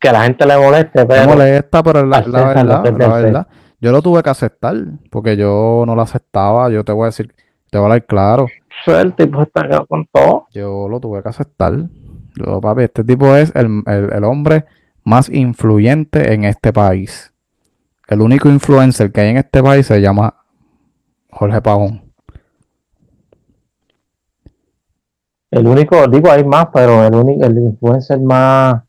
Que 0.00 0.08
a 0.08 0.12
la 0.14 0.24
gente 0.24 0.44
le 0.44 0.58
moleste, 0.58 0.98
Me 1.00 1.06
pero 1.06 1.28
molesta, 1.28 1.82
pero 1.84 2.04
la, 2.04 2.20
verdad, 2.22 2.64
la 2.64 2.80
verdad, 3.08 3.46
yo 3.80 3.92
lo 3.92 4.02
tuve 4.02 4.20
que 4.20 4.30
aceptar, 4.30 4.74
porque 5.12 5.36
yo 5.36 5.84
no 5.86 5.94
lo 5.94 6.02
aceptaba, 6.02 6.68
yo 6.70 6.82
te 6.82 6.90
voy 6.90 7.04
a 7.04 7.06
decir, 7.06 7.32
te 7.72 7.78
voy 7.78 7.84
a 7.84 7.86
hablar 7.86 8.04
claro, 8.04 8.46
el 8.86 9.14
tipo 9.14 9.40
está 9.40 9.66
con 9.88 10.06
todo. 10.12 10.46
yo 10.52 10.88
lo 10.90 11.00
tuve 11.00 11.22
que 11.22 11.30
aceptar. 11.30 11.72
Yo, 12.36 12.60
papi, 12.60 12.82
este 12.82 13.02
tipo 13.02 13.34
es 13.34 13.50
el, 13.56 13.82
el- 13.86 14.12
el 14.12 14.24
hombre 14.24 14.66
más 15.04 15.30
influyente 15.30 16.34
en 16.34 16.44
este 16.44 16.70
país. 16.70 17.32
El 18.08 18.20
único 18.20 18.50
influencer 18.50 19.10
que 19.10 19.22
hay 19.22 19.30
en 19.30 19.36
este 19.38 19.62
país 19.62 19.86
se 19.86 20.02
llama 20.02 20.34
Jorge 21.30 21.62
Pavón. 21.62 22.12
El 25.50 25.66
único, 25.66 26.06
digo, 26.08 26.30
hay 26.30 26.44
más, 26.44 26.66
pero 26.74 27.06
el 27.06 27.14
único, 27.14 27.44
el 27.46 27.56
influencer 27.56 28.20
más. 28.20 28.82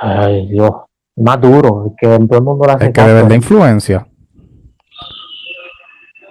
Ay, 0.00 0.48
Dios. 0.48 0.70
Más 1.16 1.38
duro, 1.42 1.86
el 1.86 1.92
que 1.98 2.06
todo 2.26 2.38
el 2.38 2.44
mundo 2.44 2.64
le 2.66 2.72
hace 2.72 2.86
El 2.86 2.92
que 2.94 3.02
de 3.02 3.12
verdad 3.12 3.34
influencia, 3.34 4.06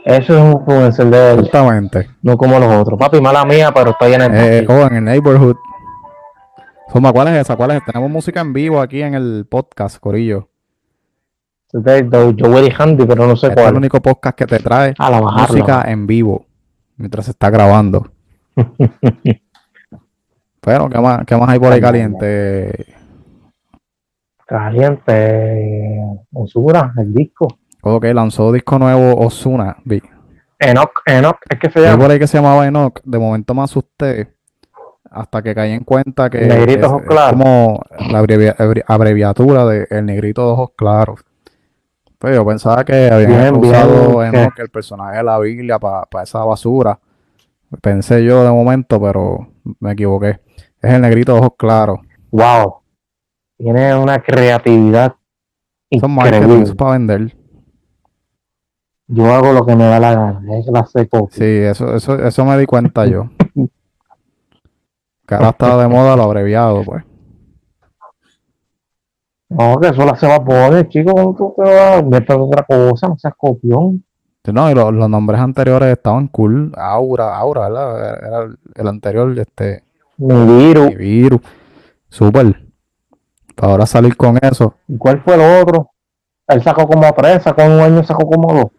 Eso 0.06 0.36
es 0.38 0.42
un 0.44 0.52
influencer 0.54 1.06
de 1.08 1.32
él, 1.34 1.40
exactamente. 1.40 2.10
no 2.24 2.38
como 2.38 2.58
los 2.60 2.74
otros. 2.76 2.98
Papi, 3.00 3.22
mala 3.22 3.46
mía, 3.46 3.72
pero 3.74 3.92
estoy 3.92 4.14
en 4.14 4.22
el. 4.22 4.32
Eh, 4.34 4.66
oh, 4.68 4.88
en 4.88 4.96
el 4.96 5.04
neighborhood. 5.04 5.56
Soma, 6.92 7.12
¿cuál 7.14 7.28
es 7.30 7.36
esa? 7.42 7.56
¿Cuál 7.56 7.72
es? 7.72 7.86
Tenemos 7.86 8.10
música 8.10 8.42
en 8.42 8.52
vivo 8.52 8.82
aquí 8.82 9.02
en 9.02 9.14
el 9.14 9.46
podcast, 9.50 10.00
Corillo. 10.00 10.50
de, 11.72 12.04
de 12.04 12.36
Joey 12.38 12.74
Handy, 12.78 13.06
pero 13.06 13.28
no 13.28 13.36
sé 13.36 13.48
Este 13.48 13.62
es 13.62 13.66
el 13.68 13.72
cuál. 13.74 13.78
único 13.78 14.02
podcast 14.02 14.38
que 14.38 14.46
te 14.46 14.60
trae 14.60 14.94
A 14.98 15.10
la 15.10 15.22
bajarla. 15.22 15.48
música 15.48 15.84
en 15.90 16.06
vivo 16.08 16.46
mientras 16.98 17.26
se 17.26 17.32
está 17.32 17.50
grabando. 17.50 18.12
Pero, 20.64 20.90
¿qué 20.90 21.00
más, 21.00 21.26
qué 21.26 21.36
más 21.38 21.50
hay 21.50 21.58
por 21.60 21.72
ahí 21.74 21.82
caliente? 21.82 22.86
Caliente. 24.46 26.00
Osura, 26.34 26.94
el 26.98 27.14
disco. 27.14 27.48
Ok, 27.84 28.06
lanzó 28.14 28.52
disco 28.52 28.78
nuevo 28.80 29.16
Osuna. 29.26 29.78
Vi. 29.86 30.02
Enoch, 30.60 30.92
Enoch, 31.06 31.38
es 31.50 31.60
que 31.60 31.70
se 31.72 31.82
llama. 31.82 32.04
por 32.04 32.12
ahí 32.12 32.20
que 32.20 32.28
se 32.28 32.38
llamaba 32.38 32.68
Enoch. 32.68 33.00
De 33.04 33.18
momento 33.18 33.54
me 33.56 33.64
asusté 33.64 34.36
hasta 35.10 35.42
que 35.42 35.56
caí 35.56 35.72
en 35.72 35.84
cuenta 35.84 36.30
que 36.30 36.42
Negrito 36.42 36.80
es, 36.82 36.86
ojos 36.86 37.02
es 37.02 37.08
claros. 37.10 37.32
como 37.32 37.82
la 38.12 38.20
abrevia- 38.20 38.56
abreviatura 38.88 39.66
de 39.66 39.88
El 39.90 40.06
Negrito 40.06 40.46
de 40.46 40.52
Ojos 40.54 40.70
Claros. 40.78 41.26
Pues 42.20 42.36
yo 42.36 42.46
pensaba 42.46 42.86
que 42.86 43.10
habían 43.10 43.30
Bien, 43.32 43.60
bien, 43.62 43.74
usado 43.74 44.20
que- 44.20 44.26
Enoch, 44.28 44.60
el 44.60 44.70
personaje 44.70 45.18
de 45.18 45.24
la 45.24 45.40
Biblia, 45.40 45.80
para 45.80 46.06
esa 46.24 46.46
basura. 46.46 47.00
Pensé 47.82 48.24
yo 48.24 48.44
de 48.44 48.52
momento, 48.52 49.02
pero 49.02 49.48
me 49.80 49.94
equivoqué. 49.94 50.40
Es 50.82 50.94
el 50.94 51.02
Negrito 51.02 51.34
de 51.34 51.40
Ojos 51.40 51.54
Claros. 51.58 52.00
Wow. 52.30 52.82
Tiene 53.58 53.96
una 53.96 54.20
creatividad 54.22 55.16
Son 56.00 56.12
increíble. 56.12 56.64
es 56.64 56.76
para 56.76 56.92
vender. 56.92 57.36
Yo 59.14 59.26
hago 59.26 59.52
lo 59.52 59.66
que 59.66 59.76
me 59.76 59.84
da 59.84 60.00
la 60.00 60.14
gana. 60.14 60.42
Es 60.58 60.68
la 60.68 60.86
seco. 60.86 61.28
Sí, 61.32 61.44
eso, 61.44 61.94
eso, 61.96 62.16
eso 62.16 62.46
me 62.46 62.58
di 62.58 62.66
cuenta 62.66 63.06
yo. 63.06 63.30
Que 65.28 65.36
ahora 65.36 65.50
está 65.50 65.78
de 65.78 65.88
moda 65.90 66.16
lo 66.16 66.24
abreviado, 66.24 66.82
pues. 66.86 67.04
No, 69.50 69.78
que 69.82 69.90
eso 69.90 70.06
la 70.06 70.16
se 70.16 70.28
va 70.28 70.36
a 70.36 70.46
poner, 70.46 70.88
chicos. 70.88 71.14
¿Cómo 71.14 71.36
tú 71.36 71.54
te 71.58 71.64
vas 71.64 72.30
a 72.30 72.38
otra 72.38 72.64
cosa? 72.64 73.10
No 73.10 73.18
seas 73.18 73.34
copión. 73.36 74.02
No, 74.46 74.72
y 74.72 74.74
los, 74.74 74.94
los 74.94 75.10
nombres 75.10 75.42
anteriores 75.42 75.90
estaban 75.90 76.30
cool. 76.30 76.72
Aura, 76.78 77.38
Aura, 77.38 77.68
¿verdad? 77.68 78.18
Era 78.26 78.44
el, 78.44 78.58
el 78.74 78.88
anterior, 78.88 79.38
este. 79.38 79.84
Nibiru. 80.18 80.86
Nibiru. 80.86 81.42
Super. 82.08 82.66
Para 83.56 83.74
ahora 83.74 83.86
salir 83.86 84.16
con 84.16 84.40
eso. 84.42 84.76
¿Y 84.88 84.98
cuál 84.98 85.22
fue 85.22 85.36
el 85.36 85.62
otro? 85.62 85.92
Él 86.48 86.64
sacó 86.64 86.88
como 86.88 87.12
tres, 87.14 87.44
sacó 87.44 87.66
un 87.66 87.80
año, 87.80 88.04
sacó 88.04 88.26
como 88.26 88.54
dos. 88.54 88.72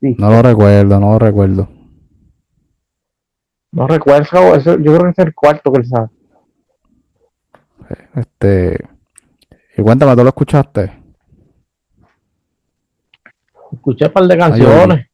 Sí. 0.00 0.14
No 0.18 0.30
lo 0.30 0.42
recuerdo, 0.42 1.00
no 1.00 1.12
lo 1.12 1.18
recuerdo. 1.18 1.68
No 3.72 3.86
recuerdo, 3.86 4.54
eso, 4.54 4.78
yo 4.78 4.96
creo 4.96 5.02
que 5.04 5.10
es 5.10 5.18
el 5.18 5.34
cuarto 5.34 5.72
que 5.72 5.80
él 5.80 5.86
saca. 5.86 6.10
Este. 8.14 8.78
Y 9.76 9.82
cuéntame, 9.82 10.16
¿tú 10.16 10.22
lo 10.22 10.28
escuchaste? 10.28 10.92
Escuché 13.72 14.06
un 14.06 14.12
par 14.12 14.24
de 14.24 14.38
canciones. 14.38 15.06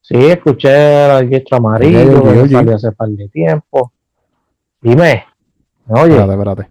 Sí, 0.00 0.16
escuché 0.16 1.06
el 1.06 1.28
registro 1.28 1.58
amarillo, 1.58 2.22
que 2.22 2.40
oye. 2.40 2.48
salió 2.56 2.74
hace 2.74 2.92
par 2.92 3.08
de 3.08 3.28
tiempo. 3.28 3.92
Dime, 4.80 5.24
¿me 5.86 6.00
oye, 6.00 6.14
Espérate, 6.14 6.32
espérate. 6.32 6.70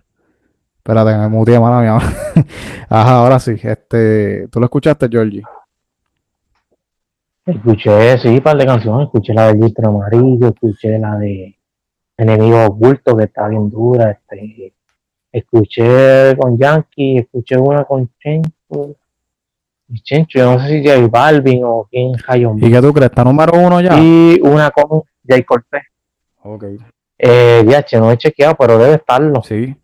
Espérate, 0.77 1.17
me 1.17 1.27
muteé, 1.29 1.59
mala 1.59 1.79
mía. 1.81 1.95
Ajá, 2.89 3.15
ahora 3.19 3.39
sí. 3.39 3.55
Este, 3.63 4.47
¿tú 4.49 4.59
lo 4.59 4.65
escuchaste, 4.65 5.07
Georgie? 5.09 5.43
Escuché, 7.45 8.17
sí, 8.19 8.27
un 8.29 8.41
par 8.41 8.57
de 8.57 8.65
canciones. 8.65 9.05
Escuché 9.05 9.33
la 9.33 9.47
del 9.47 9.61
registro 9.61 9.89
amarillo, 9.89 10.47
escuché 10.49 10.97
la 10.99 11.17
de 11.17 11.57
Enemigo 12.17 12.65
Oculto, 12.65 13.15
que 13.17 13.25
está 13.25 13.47
bien 13.47 13.69
dura. 13.69 14.11
Este, 14.11 14.73
escuché 15.31 16.35
con 16.37 16.57
Yankee, 16.57 17.17
escuché 17.19 17.57
una 17.57 17.83
con 17.83 18.09
Chencho. 18.19 18.95
Y 19.89 20.01
Chencho, 20.01 20.39
yo 20.39 20.51
no 20.53 20.59
sé 20.59 20.69
si 20.69 20.87
J 20.87 21.07
Balvin 21.07 21.63
o 21.65 21.87
quién 21.89 22.13
Hayon 22.27 22.57
¿Y 22.63 22.71
qué 22.71 22.81
tú 22.81 22.93
crees? 22.93 23.09
¿Está 23.09 23.23
número 23.23 23.53
uno 23.57 23.81
ya? 23.81 23.99
Y 23.99 24.39
una 24.41 24.71
con 24.71 25.03
Jay 25.27 25.43
Cortez. 25.43 25.83
Ok. 26.43 26.65
Eh, 27.17 27.63
DH, 27.65 27.99
no 27.99 28.11
he 28.11 28.17
chequeado, 28.17 28.55
pero 28.55 28.77
debe 28.77 28.95
estarlo. 28.95 29.43
Sí. 29.43 29.75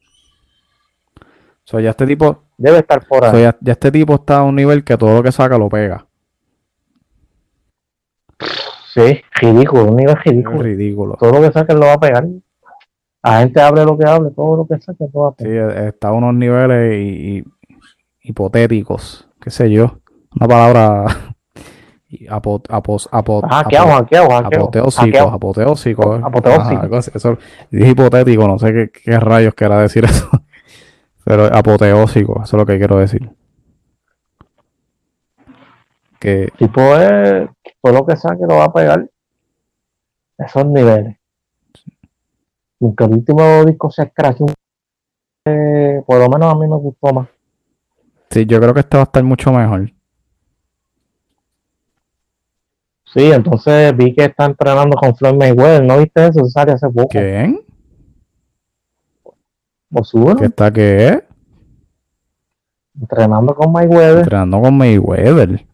O 1.19 1.69
sea, 1.69 1.81
ya 1.81 1.89
este 1.91 2.07
tipo, 2.07 2.43
Debe 2.57 2.79
estar 2.79 3.05
por 3.05 3.23
o 3.23 3.27
ahí. 3.27 3.31
sea, 3.31 3.51
ya, 3.51 3.57
ya 3.61 3.71
este 3.73 3.91
tipo 3.91 4.15
está 4.15 4.37
a 4.37 4.43
un 4.43 4.55
nivel 4.55 4.83
que 4.83 4.97
todo 4.97 5.13
lo 5.15 5.21
que 5.21 5.31
saca 5.31 5.57
lo 5.57 5.69
pega. 5.69 6.06
Sí, 8.93 9.21
ridículo, 9.41 9.86
un 9.86 9.95
nivel 9.97 10.15
ridículo. 10.23 10.62
ridículo. 10.62 11.15
Todo 11.19 11.32
lo 11.34 11.41
que 11.41 11.52
saque 11.52 11.73
lo 11.73 11.82
va 11.82 11.93
a 11.93 12.00
pegar. 12.00 12.26
La 13.23 13.39
gente 13.39 13.62
hable 13.62 13.84
lo 13.84 13.97
que 13.97 14.08
hable, 14.08 14.32
todo 14.32 14.58
lo 14.58 14.65
que 14.67 14.80
saque 14.82 15.06
lo 15.13 15.19
va 15.21 15.30
a 15.30 15.32
Sí, 15.38 15.43
pegar. 15.43 15.71
eh, 15.78 15.88
está 15.89 16.10
a 16.10 16.13
unos 16.13 16.34
niveles 16.34 16.93
y- 16.97 17.38
y- 17.39 17.43
hipotéticos, 18.23 19.28
qué 19.41 19.50
sé 19.50 19.69
yo. 19.69 20.00
Una 20.39 20.47
palabra 20.47 21.06
apo, 22.30 22.62
apos- 22.69 23.10
apoteósico, 23.12 23.50
hackeado. 23.91 25.28
apoteósico. 25.28 26.15
eh. 26.15 26.21
Apoteósico. 26.23 26.95
Ajá, 26.95 27.12
eso, 27.13 27.38
hipotético, 27.71 28.47
no 28.47 28.58
sé 28.60 28.73
qué, 28.73 28.89
qué 29.04 29.19
rayos 29.19 29.54
querrá 29.54 29.82
decir 29.82 30.06
eso. 30.06 30.30
Pero 31.26 31.45
apoteósico, 31.45 32.41
eso 32.43 32.56
es 32.56 32.60
lo 32.60 32.65
que 32.65 32.78
quiero 32.78 32.97
decir. 32.97 33.30
Que 36.19 36.50
Tipo 36.58 36.82
es, 36.95 37.47
todo 37.88 38.00
lo 38.00 38.06
que 38.06 38.15
saque 38.15 38.41
lo 38.47 38.56
va 38.58 38.65
a 38.65 38.73
pegar. 38.73 39.10
Esos 40.38 40.65
niveles. 40.65 41.17
Aunque 42.80 43.04
el 43.06 43.12
último 43.13 43.65
disco 43.65 43.89
sea 43.89 44.10
Crash, 44.10 44.41
eh, 45.45 46.04
por 46.06 46.19
lo 46.19 46.30
menos 46.30 46.54
a 46.54 46.56
mí 46.58 46.67
me 46.67 46.76
gustó 46.76 47.12
más. 47.13 47.28
sí, 48.30 48.45
yo 48.45 48.60
creo 48.60 48.73
que 48.73 48.82
este 48.82 48.97
va 48.97 49.04
a 49.04 49.06
estar 49.06 49.23
mucho 49.23 49.52
mejor. 49.52 49.91
Sí, 53.06 53.32
entonces 53.32 53.95
vi 53.95 54.13
que 54.13 54.26
está 54.26 54.45
entrenando 54.45 54.95
con 54.97 55.15
Floyd 55.15 55.36
Mayweather. 55.36 55.84
¿No 55.84 55.97
viste 55.97 56.21
eso? 56.28 56.41
Eso 56.41 56.50
salió 56.50 56.76
hace 56.76 56.88
poco. 56.89 57.08
¿Quién? 57.10 57.62
Ozuna, 59.91 60.36
¿Qué 60.36 60.45
está 60.45 60.71
qué? 60.71 61.23
entrenando 63.00 63.56
con 63.56 63.71
Mayweather. 63.71 64.19
Entrenando 64.19 64.62
con 64.62 64.78
Mayweather. 64.78 65.65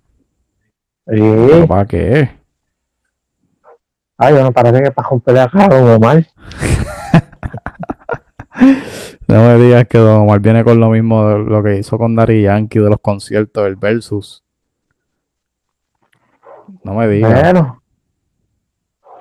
¿Pero 1.06 1.68
¿Para 1.68 1.86
qué? 1.86 2.30
Ay, 4.18 4.34
bueno, 4.34 4.52
parece 4.52 4.82
que 4.82 4.90
está 4.90 5.04
con 5.04 5.20
pelea 5.22 5.50
con 5.50 5.68
Don 5.70 5.90
Omar. 5.90 6.26
No 9.28 9.48
me 9.48 9.56
digas 9.56 9.88
que 9.88 9.98
Don 9.98 10.22
Omar 10.22 10.40
viene 10.42 10.64
con 10.64 10.80
lo 10.80 10.90
mismo 10.90 11.28
de 11.28 11.40
lo 11.40 11.64
que 11.64 11.78
hizo 11.78 11.98
con 11.98 12.16
Daddy 12.16 12.44
Yankee 12.44 12.80
de 12.80 12.90
los 12.90 13.00
conciertos 13.02 13.64
del 13.64 13.78
Versus. 13.78 14.44
No 16.84 16.94
me 16.94 17.08
digas. 17.08 17.42
Bueno, 17.42 17.82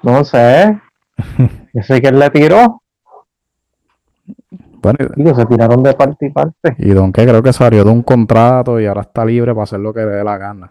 no 0.03 0.25
sé. 0.25 0.81
Yo 1.73 1.83
sé 1.83 2.03
que 2.03 2.09
él 2.09 2.19
le 2.19 2.29
tiró. 2.31 2.83
Bueno, 4.83 4.99
Digo, 5.17 5.35
se 5.35 5.47
tiraron 5.47 5.83
de 5.83 5.95
parte 5.95 6.27
y 6.27 6.31
parte. 6.31 6.75
y 6.79 6.91
Don 6.91 7.13
que 7.13 7.25
creo 7.25 7.43
que 7.43 7.53
salió 7.53 7.85
de 7.85 7.91
un 7.91 8.03
contrato 8.03 8.81
y 8.81 8.87
ahora 8.87 9.03
está 9.03 9.25
libre 9.25 9.53
para 9.53 9.63
hacer 9.65 9.81
lo 9.81 9.95
que 9.95 10.01
le 10.01 10.07
dé 10.07 10.25
la 10.25 10.37
gana. 10.37 10.71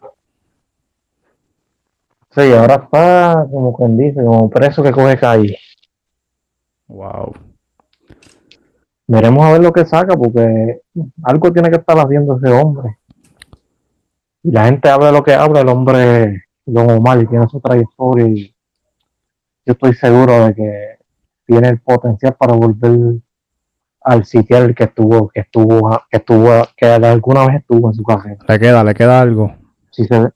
Sí, 2.34 2.54
ahora 2.54 2.76
está, 2.76 3.46
como 3.52 3.76
quien 3.76 3.98
dice, 3.98 4.24
como 4.24 4.50
preso 4.50 4.82
que 4.82 4.92
coge 4.92 5.18
calle. 5.18 5.58
Wow. 6.88 7.34
Veremos 9.08 9.46
a 9.46 9.52
ver 9.52 9.62
lo 9.62 9.74
que 9.74 9.86
saca, 9.86 10.16
porque 10.16 10.82
algo 11.24 11.52
tiene 11.52 11.70
que 11.70 11.76
estar 11.76 11.98
haciendo 12.00 12.38
ese 12.38 12.50
hombre. 12.54 12.98
Y 14.44 14.52
la 14.52 14.66
gente 14.66 14.90
habla 14.90 15.08
de 15.08 15.12
lo 15.12 15.24
que 15.24 15.34
habla, 15.34 15.60
el 15.60 15.68
hombre, 15.68 16.46
Don 16.66 16.90
Omar, 16.90 17.22
y 17.22 17.28
tiene 17.28 17.48
su 17.50 17.60
trayectoria. 17.60 18.26
Y 18.28 18.56
yo 19.66 19.74
estoy 19.74 19.94
seguro 19.94 20.46
de 20.46 20.56
que 20.56 20.98
tiene 21.46 21.68
el 21.68 21.82
potencial 21.82 22.36
para 22.40 22.54
volver 22.54 23.20
al 24.04 24.26
sitio 24.26 24.58
al 24.58 24.74
que 24.74 24.86
estuvo, 24.86 25.28
que 25.28 25.42
estuvo, 25.42 26.02
que 26.10 26.18
estuvo, 26.18 26.50
que 26.78 26.86
alguna 26.86 27.46
vez 27.48 27.58
estuvo 27.58 27.90
en 27.90 27.94
su 27.94 28.04
carrera. 28.04 28.44
Le 28.48 28.60
queda, 28.60 28.84
le 28.84 28.94
queda 28.94 29.22
algo. 29.22 29.54
si 29.92 30.06
se, 30.06 30.32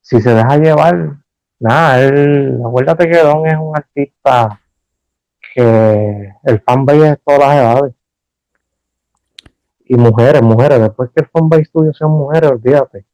si 0.00 0.20
se 0.20 0.34
deja 0.34 0.56
llevar, 0.58 1.19
nada, 1.60 2.02
él, 2.02 2.58
acuérdate 2.64 3.08
que 3.08 3.18
Don 3.18 3.46
es 3.46 3.56
un 3.56 3.76
artista 3.76 4.60
que 5.54 6.32
el 6.44 6.60
fanbase 6.60 6.98
es 6.98 7.10
de 7.10 7.16
todas 7.24 7.40
las 7.40 7.56
edades. 7.56 7.94
Y 9.84 9.96
mujeres, 9.96 10.42
mujeres, 10.42 10.80
después 10.80 11.10
que 11.14 11.22
el 11.22 11.28
fanbase 11.28 11.70
tuyo 11.72 11.92
sean 11.92 12.10
mujeres, 12.10 12.50
olvídate. 12.50 13.04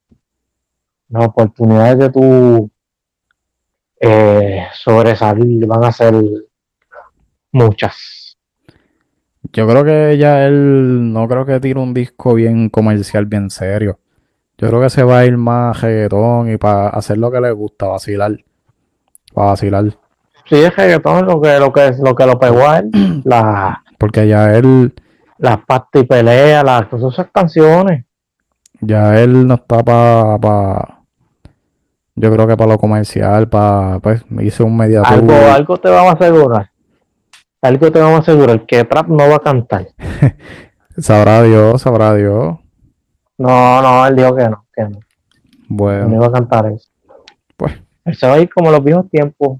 Las 1.09 1.25
oportunidades 1.25 1.97
de 1.99 2.09
tu 2.09 2.71
eh, 3.99 4.67
sobresalir 4.73 5.65
van 5.65 5.83
a 5.83 5.91
ser 5.91 6.13
muchas. 7.51 8.37
Yo 9.53 9.67
creo 9.67 9.83
que 9.83 10.17
ya 10.17 10.45
él 10.45 11.13
no 11.13 11.27
creo 11.27 11.45
que 11.45 11.59
tire 11.59 11.79
un 11.79 11.93
disco 11.93 12.33
bien 12.33 12.69
comercial, 12.69 13.25
bien 13.25 13.49
serio. 13.49 13.99
Yo 14.57 14.69
creo 14.69 14.81
que 14.81 14.89
se 14.89 15.03
va 15.03 15.19
a 15.19 15.25
ir 15.25 15.37
más 15.37 15.81
reggaetón 15.81 16.51
y 16.51 16.57
para 16.57 16.89
hacer 16.89 17.17
lo 17.17 17.29
que 17.31 17.39
le 17.41 17.51
gusta, 17.51 17.87
vacilar. 17.87 18.35
Para 19.33 19.47
vacilar. 19.49 19.85
Sí, 20.49 20.55
es 20.55 20.75
reggaetón 20.75 21.25
lo 21.25 21.39
que, 21.41 21.59
lo 21.59 21.71
que, 21.71 21.91
lo 22.03 22.15
que 22.15 22.25
lo 22.25 22.39
pegó 22.39 22.67
a 22.67 22.79
él, 22.79 22.89
la- 23.25 23.83
Porque 23.99 24.27
ya 24.27 24.55
él, 24.55 24.93
las 25.37 25.57
pastas 25.65 26.01
y 26.01 26.05
peleas, 26.05 26.63
las 26.63 26.89
todas 26.89 27.13
esas 27.13 27.27
canciones. 27.31 28.05
ya 28.81 29.19
él 29.21 29.45
no 29.47 29.55
está 29.55 29.83
para, 29.83 31.01
yo 32.15 32.31
creo 32.31 32.47
que 32.47 32.57
para 32.57 32.71
lo 32.71 32.77
comercial, 32.79 33.47
para, 33.47 33.99
pues, 33.99 34.23
hizo 34.41 34.65
un 34.65 34.75
media 34.77 35.01
Algo, 35.03 35.33
algo 35.33 35.77
te 35.77 35.89
vamos 35.89 36.13
a 36.13 36.15
asegurar. 36.15 36.71
Algo 37.61 37.91
te 37.91 37.99
vamos 37.99 38.19
a 38.19 38.21
asegurar. 38.21 38.65
Que 38.65 38.83
Trap 38.85 39.07
no 39.09 39.29
va 39.29 39.35
a 39.35 39.39
cantar. 39.39 39.87
Sabrá 40.97 41.43
Dios, 41.43 41.81
sabrá 41.83 42.15
Dios. 42.15 42.57
No, 43.37 43.81
no, 43.81 44.07
él 44.07 44.15
dijo 44.15 44.35
que 44.35 44.49
no. 44.49 44.65
Que 44.73 44.83
no, 44.83 44.89
que 44.89 44.95
no 44.95 44.99
Bueno, 45.69 46.15
iba 46.15 46.27
a 46.27 46.31
cantar 46.31 46.67
eso. 46.67 46.89
pues, 47.55 47.73
Él 48.05 48.15
se 48.15 48.27
va 48.27 48.33
a 48.33 48.39
ir 48.39 48.49
como 48.53 48.71
los 48.71 48.83
viejos 48.83 49.09
tiempos. 49.09 49.59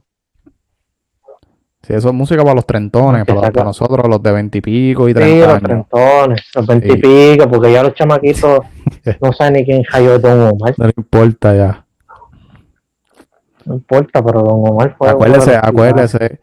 si 1.83 1.93
eso 1.93 2.09
es 2.09 2.13
música 2.13 2.41
para 2.43 2.55
los 2.55 2.65
trentones, 2.65 3.23
para, 3.25 3.39
saca- 3.41 3.53
para 3.53 3.65
nosotros 3.65 4.07
los 4.09 4.21
de 4.21 4.31
veintipico 4.33 5.07
y 5.07 5.11
Sí, 5.11 5.15
treinta 5.15 5.45
los 5.47 5.55
años. 5.55 5.63
trentones, 5.63 6.41
los 6.55 6.65
Sí. 6.65 6.71
veintipico, 6.71 7.49
porque 7.49 7.71
ya 7.71 7.83
los 7.83 7.93
chamaquitos 7.93 8.59
no 9.21 9.31
saben 9.31 9.53
ni 9.53 9.65
quién 9.65 9.83
cayó 9.83 10.19
Don 10.19 10.41
Omar. 10.53 10.73
No 10.77 10.85
le 10.85 10.93
importa 10.97 11.55
ya. 11.55 11.85
No 13.63 13.75
importa, 13.75 14.23
pero 14.23 14.41
Don 14.41 14.69
Omar 14.69 14.95
fue. 14.97 15.09
Acuérdese, 15.09 15.53
los 15.55 15.63
acuérdese, 15.63 16.39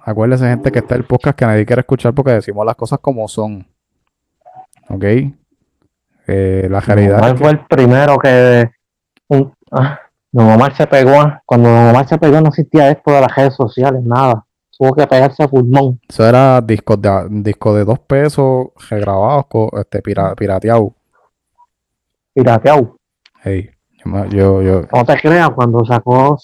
acuérdese, 0.00 0.46
gente, 0.48 0.70
que 0.72 0.78
está 0.78 0.94
el 0.94 1.04
podcast 1.04 1.38
que 1.38 1.46
nadie 1.46 1.66
quiere 1.66 1.80
escuchar 1.80 2.14
porque 2.14 2.32
decimos 2.32 2.64
las 2.64 2.76
cosas 2.76 2.98
como 3.00 3.26
son. 3.28 3.66
¿Ok? 4.88 5.04
Eh, 6.28 6.68
la 6.70 6.80
realidad 6.80 7.18
Omar 7.18 7.30
es 7.30 7.34
que- 7.34 7.38
fue 7.44 7.50
el 7.50 7.66
primero 7.66 8.18
que. 8.18 8.70
un- 9.28 9.52
ah, 9.72 9.98
Don 10.30 10.50
Omar 10.50 10.74
se 10.76 10.86
pegó. 10.86 11.14
Cuando 11.46 11.70
Don 11.70 11.88
Omar 11.88 12.06
se 12.06 12.18
pegó, 12.18 12.40
no 12.40 12.48
existía 12.48 12.90
esto 12.90 13.10
de 13.12 13.20
las 13.22 13.34
redes 13.34 13.54
sociales, 13.54 14.02
nada. 14.04 14.44
Tuvo 14.78 14.92
que 14.94 15.06
pegarse 15.06 15.42
a 15.42 15.48
pulmón. 15.48 15.98
eso 16.08 16.28
era 16.28 16.60
discos 16.60 17.00
de, 17.02 17.10
disco 17.30 17.74
de 17.74 17.84
dos 17.84 17.98
pesos 17.98 18.68
regrabados, 18.88 19.46
este, 19.72 20.00
pira- 20.02 20.34
pirateado. 20.36 20.94
Pirateado. 22.34 22.96
Hey, 23.42 23.70
yo 24.04 24.24
Yo, 24.26 24.62
yo. 24.62 24.82
No 24.92 25.04
te 25.04 25.16
creas, 25.20 25.50
cuando 25.50 25.84
sacó, 25.84 26.38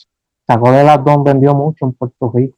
sacó 0.46 0.72
de 0.72 0.82
las 0.82 1.04
dos 1.04 1.22
vendió 1.24 1.54
mucho 1.54 1.84
en 1.86 1.92
Puerto 1.92 2.32
Rico. 2.34 2.56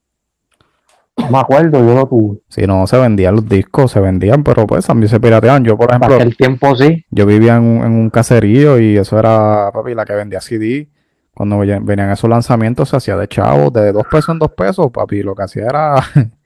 Me 1.17 1.39
acuerdo, 1.39 1.79
yo 1.79 1.95
lo 1.95 2.07
tuve. 2.07 2.39
Si 2.49 2.67
no 2.67 2.87
se 2.87 2.99
vendían 2.99 3.35
los 3.35 3.49
discos, 3.49 3.91
se 3.91 4.01
vendían, 4.01 4.45
pero 4.45 4.67
pues 4.67 4.87
también 4.87 5.09
se 5.09 5.19
pirateaban. 5.19 5.65
Yo, 5.65 5.77
por 5.77 5.91
ejemplo, 5.91 6.17
el 6.17 6.37
tiempo 6.37 6.77
sí. 6.77 7.05
Yo 7.11 7.27
vivía 7.27 7.57
en 7.57 7.63
un, 7.63 7.85
en 7.85 7.93
un 7.93 8.11
caserío 8.11 8.79
y 8.79 8.97
eso 8.97 9.19
era, 9.19 9.71
papi, 9.73 9.95
la 9.95 10.05
que 10.05 10.15
vendía 10.15 10.41
CD. 10.41 10.89
Cuando 11.35 11.59
venían 11.59 12.11
esos 12.11 12.31
lanzamientos 12.31 12.91
se 12.91 12.97
hacía 12.97 13.17
de 13.17 13.29
chavos, 13.29 13.73
de 13.73 13.93
dos 13.93 14.05
pesos 14.11 14.31
en 14.31 14.39
dos 14.39 14.53
pesos, 14.53 14.91
papi. 14.91 15.23
Lo 15.23 15.35
que 15.35 15.43
hacía 15.43 15.65
era 15.65 15.97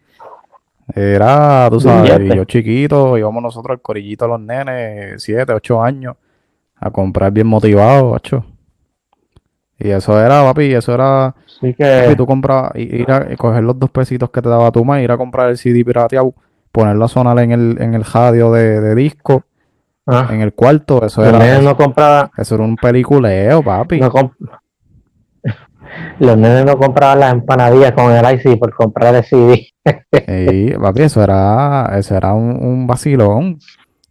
Era, 0.94 1.68
tú 1.70 1.80
sabes, 1.80 2.34
yo 2.34 2.44
chiquito, 2.44 3.16
íbamos 3.16 3.42
nosotros 3.42 3.76
al 3.76 3.80
corillito 3.80 4.26
los 4.26 4.40
nenes, 4.40 5.22
siete, 5.22 5.52
ocho 5.52 5.82
años, 5.82 6.16
a 6.76 6.90
comprar 6.90 7.30
bien 7.32 7.46
motivado, 7.46 8.12
macho. 8.12 8.44
Y 9.80 9.90
eso 9.90 10.20
era, 10.20 10.42
papi, 10.42 10.74
eso 10.74 10.92
era. 10.92 11.34
Sí 11.60 11.72
que. 11.74 12.14
tú 12.16 12.26
comprabas, 12.26 12.72
ir 12.76 13.10
a 13.10 13.34
coger 13.36 13.64
los 13.64 13.78
dos 13.78 13.90
pesitos 13.90 14.30
que 14.30 14.42
te 14.42 14.48
daba 14.48 14.70
tu 14.70 14.84
madre, 14.84 15.04
ir 15.04 15.10
a 15.10 15.16
comprar 15.16 15.48
el 15.48 15.56
CD 15.56 15.84
pirateado, 15.84 16.34
ponerlo 16.70 17.06
a 17.06 17.08
sonar 17.08 17.38
en 17.38 17.52
el, 17.52 17.76
en 17.80 17.94
el 17.94 18.04
radio 18.04 18.52
de, 18.52 18.94
disco, 18.94 19.42
ah. 20.06 20.28
en 20.30 20.42
el 20.42 20.52
cuarto, 20.52 21.04
eso 21.04 21.24
era. 21.24 21.60
no 21.60 21.76
compraba. 21.76 22.30
Eso 22.36 22.56
era 22.56 22.64
un 22.64 22.76
peliculeo, 22.76 23.62
papi. 23.62 24.00
No 24.00 24.12
los 26.18 26.36
nenes 26.36 26.66
no 26.66 26.76
compraban 26.76 27.20
las 27.20 27.32
empanadillas 27.32 27.92
con 27.92 28.12
el 28.12 28.34
IC 28.34 28.58
por 28.58 28.74
comprar 28.74 29.14
el 29.14 29.24
CD. 29.24 29.66
sí, 30.12 30.74
papi, 30.78 31.02
eso 31.02 31.22
era, 31.22 31.90
eso 31.96 32.16
era 32.16 32.34
un, 32.34 32.86
vacilón. 32.86 33.58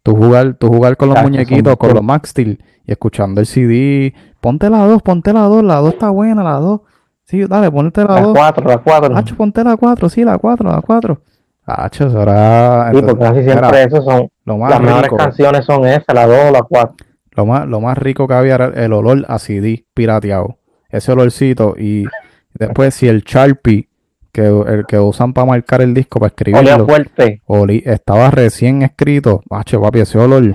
Tú 0.02 0.16
jugar, 0.16 0.54
tú 0.54 0.66
jugar 0.68 0.96
con 0.96 1.10
los 1.10 1.22
muñequitos, 1.22 1.76
con 1.76 1.94
los 1.94 2.02
Max 2.02 2.30
Steel 2.30 2.58
y 2.86 2.90
escuchando 2.90 3.40
el 3.40 3.46
CD. 3.46 4.14
Ponte 4.40 4.70
la 4.70 4.86
2, 4.86 5.02
ponte 5.02 5.32
la 5.32 5.40
2, 5.42 5.64
la 5.64 5.76
2 5.76 5.92
está 5.92 6.10
buena, 6.10 6.42
la 6.42 6.54
2. 6.54 6.80
Sí, 7.24 7.44
dale, 7.44 7.70
ponte 7.70 8.04
la 8.04 8.20
2. 8.20 8.34
La 8.34 8.40
4, 8.40 8.68
la 8.68 8.78
4. 8.78 9.16
Hacho, 9.16 9.36
ponte 9.36 9.62
la 9.64 9.76
4, 9.76 10.08
sí, 10.08 10.24
la 10.24 10.38
4, 10.38 10.70
la 10.70 10.80
4. 10.80 11.20
Hacho, 11.66 12.06
eso 12.06 12.22
era. 12.22 12.90
Sí, 12.92 13.02
porque 13.02 13.22
casi 13.22 13.42
siempre 13.44 13.82
esos 13.84 14.04
son. 14.04 14.28
las 14.44 14.80
mejores 14.80 15.10
canciones 15.16 15.64
son 15.64 15.86
esas, 15.86 16.14
la 16.14 16.26
2 16.26 16.36
o 16.48 16.50
la 16.50 16.62
4. 16.62 16.96
Lo 17.32 17.46
más, 17.46 17.66
lo 17.66 17.80
más 17.80 17.96
rico 17.96 18.26
que 18.26 18.34
había 18.34 18.54
era 18.56 18.66
el 18.66 18.92
olor 18.92 19.24
a 19.28 19.38
CD 19.38 19.84
pirateado 19.94 20.56
ese 20.90 21.12
olorcito 21.12 21.74
y 21.78 22.04
después 22.54 22.94
si 22.94 23.08
el 23.08 23.22
Sharpie 23.22 23.88
que 24.32 24.46
el 24.46 24.86
que 24.86 24.98
usan 24.98 25.32
para 25.32 25.46
marcar 25.46 25.82
el 25.82 25.94
disco 25.94 26.20
para 26.20 26.28
escribirlo 26.28 26.86
fuerte. 26.86 27.42
estaba 27.84 28.30
recién 28.30 28.82
escrito 28.82 29.42
macho 29.48 29.80
papi 29.80 30.00
ese 30.00 30.18
olor 30.18 30.54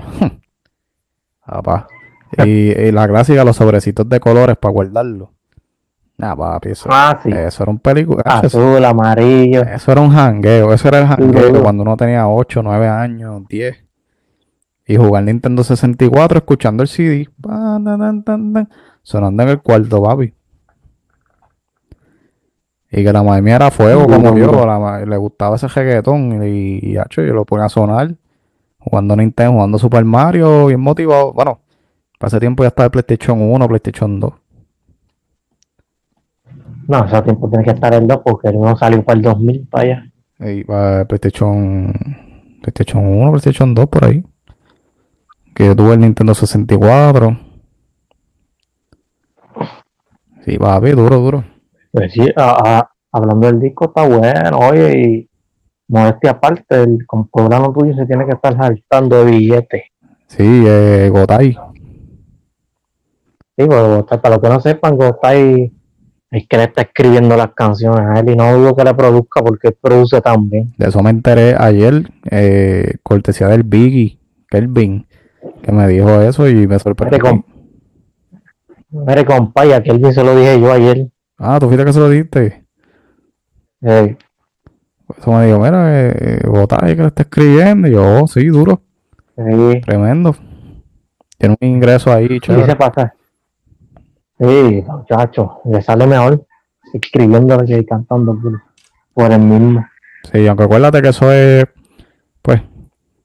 y, 2.44 2.92
la 2.92 3.08
clásica 3.08 3.44
los 3.44 3.56
sobrecitos 3.56 4.08
de 4.08 4.20
colores 4.20 4.56
para 4.56 4.72
guardarlo 4.72 5.32
Nah, 6.18 6.34
papi, 6.34 6.70
eso, 6.70 6.88
ah, 6.90 7.20
eso 7.26 7.62
era 7.62 7.70
un 7.70 7.78
película. 7.78 8.22
Azul, 8.24 8.82
amarillo. 8.82 9.60
Eso 9.62 9.92
era 9.92 10.00
un 10.00 10.10
jangueo. 10.10 10.72
Eso 10.72 10.88
era 10.88 11.00
el 11.00 11.06
jangueo 11.06 11.62
cuando 11.62 11.82
uno 11.82 11.94
tenía 11.94 12.26
8, 12.26 12.62
9 12.62 12.88
años, 12.88 13.42
10. 13.46 13.84
Y 14.86 14.96
jugar 14.96 15.24
Nintendo 15.24 15.62
64 15.62 16.38
escuchando 16.38 16.82
el 16.82 16.88
CD 16.88 17.28
sonando 19.02 19.42
en 19.42 19.48
el 19.50 19.60
cuarto, 19.60 20.02
papi. 20.02 20.32
Y 22.90 23.04
que 23.04 23.12
la 23.12 23.22
madre 23.22 23.42
mía 23.42 23.56
era 23.56 23.70
fuego, 23.70 24.06
como 24.06 24.36
yo, 24.36 25.04
le 25.04 25.16
gustaba 25.16 25.56
ese 25.56 25.68
reggaetón 25.68 26.42
y, 26.42 26.78
y, 26.82 26.94
yo 26.94 27.22
lo 27.22 27.44
ponía 27.44 27.66
a 27.66 27.68
sonar, 27.68 28.14
jugando 28.78 29.14
Nintendo, 29.16 29.52
jugando 29.52 29.78
Super 29.78 30.04
Mario, 30.04 30.66
bien 30.66 30.80
motivado. 30.80 31.32
Bueno, 31.32 31.60
para 32.18 32.28
ese 32.28 32.40
tiempo 32.40 32.62
ya 32.62 32.68
estaba 32.68 32.86
el 32.86 32.90
PlayStation 32.90 33.40
1, 33.40 33.68
PlayStation 33.68 34.20
2. 34.20 34.32
No, 36.88 37.04
ese 37.04 37.22
tiempo 37.22 37.48
tiene 37.50 37.64
que 37.64 37.72
estar 37.72 37.94
el 37.94 38.06
2 38.06 38.20
porque 38.24 38.48
el 38.48 38.56
1 38.56 38.76
salió 38.76 39.04
para 39.04 39.16
el 39.16 39.22
2000 39.22 39.68
para 39.68 39.84
allá. 39.84 40.06
Y 40.38 40.64
para 40.64 41.04
PlayStation, 41.04 41.92
PlayStation 42.62 43.06
1, 43.06 43.30
PlayStation 43.32 43.74
2 43.74 43.86
por 43.86 44.04
ahí. 44.04 44.24
Que 45.54 45.66
yo 45.66 45.76
tuve 45.76 45.94
el 45.94 46.00
Nintendo 46.00 46.34
64. 46.34 47.38
Sí, 50.44 50.58
papi, 50.58 50.90
duro, 50.90 51.16
duro. 51.18 51.44
Pues 51.90 52.12
sí, 52.12 52.22
hablando 53.10 53.46
del 53.46 53.60
disco 53.60 53.86
está 53.86 54.06
bueno, 54.06 54.58
oye, 54.58 54.98
y 55.00 55.30
modestia 55.88 56.32
aparte, 56.32 56.82
el 56.82 56.98
programa 57.32 57.72
tuyo 57.72 57.94
se 57.94 58.06
tiene 58.06 58.26
que 58.26 58.32
estar 58.32 58.56
saltando 58.56 59.24
de 59.24 59.30
billetes. 59.30 59.82
Sí, 60.28 60.64
eh, 60.66 61.08
Gotay. 61.10 61.56
Sí, 63.56 63.64
pues, 63.64 64.04
para 64.20 64.36
los 64.36 64.40
que 64.40 64.48
no 64.48 64.60
sepan, 64.60 64.96
Gotay 64.96 65.72
es 66.30 66.46
que 66.46 66.56
le 66.56 66.64
está 66.64 66.82
escribiendo 66.82 67.36
las 67.36 67.52
canciones 67.54 68.00
a 68.00 68.20
él 68.20 68.30
y 68.30 68.36
no 68.36 68.54
dudo 68.56 68.76
que 68.76 68.84
le 68.84 68.94
produzca 68.94 69.42
porque 69.42 69.68
él 69.68 69.78
produce 69.80 70.20
también. 70.20 70.74
De 70.76 70.88
eso 70.88 71.02
me 71.02 71.10
enteré 71.10 71.54
ayer, 71.58 72.10
eh, 72.30 72.96
cortesía 73.02 73.48
del 73.48 73.62
Biggie, 73.62 74.18
Kelvin, 74.50 75.06
que 75.62 75.72
me 75.72 75.88
dijo 75.88 76.20
eso 76.20 76.48
y 76.48 76.66
me 76.66 76.78
sorprendió. 76.78 77.44
Mire, 78.90 79.24
compa, 79.24 79.66
y 79.66 79.72
a 79.72 79.82
Kelvin 79.82 80.12
se 80.12 80.22
lo 80.22 80.36
dije 80.36 80.60
yo 80.60 80.72
ayer. 80.72 81.08
Ah, 81.38 81.58
¿tú 81.58 81.66
fuiste 81.66 81.84
que 81.84 81.92
se 81.92 82.00
lo 82.00 82.10
diste? 82.10 82.64
Eh. 83.82 84.16
Eso 85.18 85.32
me 85.32 85.46
dijo, 85.46 85.58
mira, 85.58 86.08
eh, 86.08 86.40
eh 86.42 86.94
que 86.96 87.02
lo 87.02 87.06
está 87.06 87.22
escribiendo. 87.22 87.88
Y 87.88 87.92
yo, 87.92 88.22
oh, 88.22 88.26
sí, 88.26 88.46
duro. 88.46 88.82
Sí. 89.36 89.80
Tremendo. 89.82 90.34
Tiene 91.38 91.56
un 91.60 91.68
ingreso 91.68 92.12
ahí, 92.12 92.40
chévere. 92.40 92.64
Sí, 92.64 92.70
se 92.70 92.76
pasa. 92.76 93.15
Sí, 94.38 94.84
muchacho, 94.86 95.60
le 95.64 95.82
sale 95.82 96.06
mejor 96.06 96.46
escribiendo 96.92 97.64
que 97.64 97.84
cantando 97.84 98.38
por, 99.14 99.32
el 99.32 99.40
mismo. 99.40 99.86
Sí, 100.30 100.46
aunque 100.46 100.64
acuérdate 100.64 101.02
que 101.02 101.08
eso 101.08 101.32
es, 101.32 101.66
pues, 102.42 102.62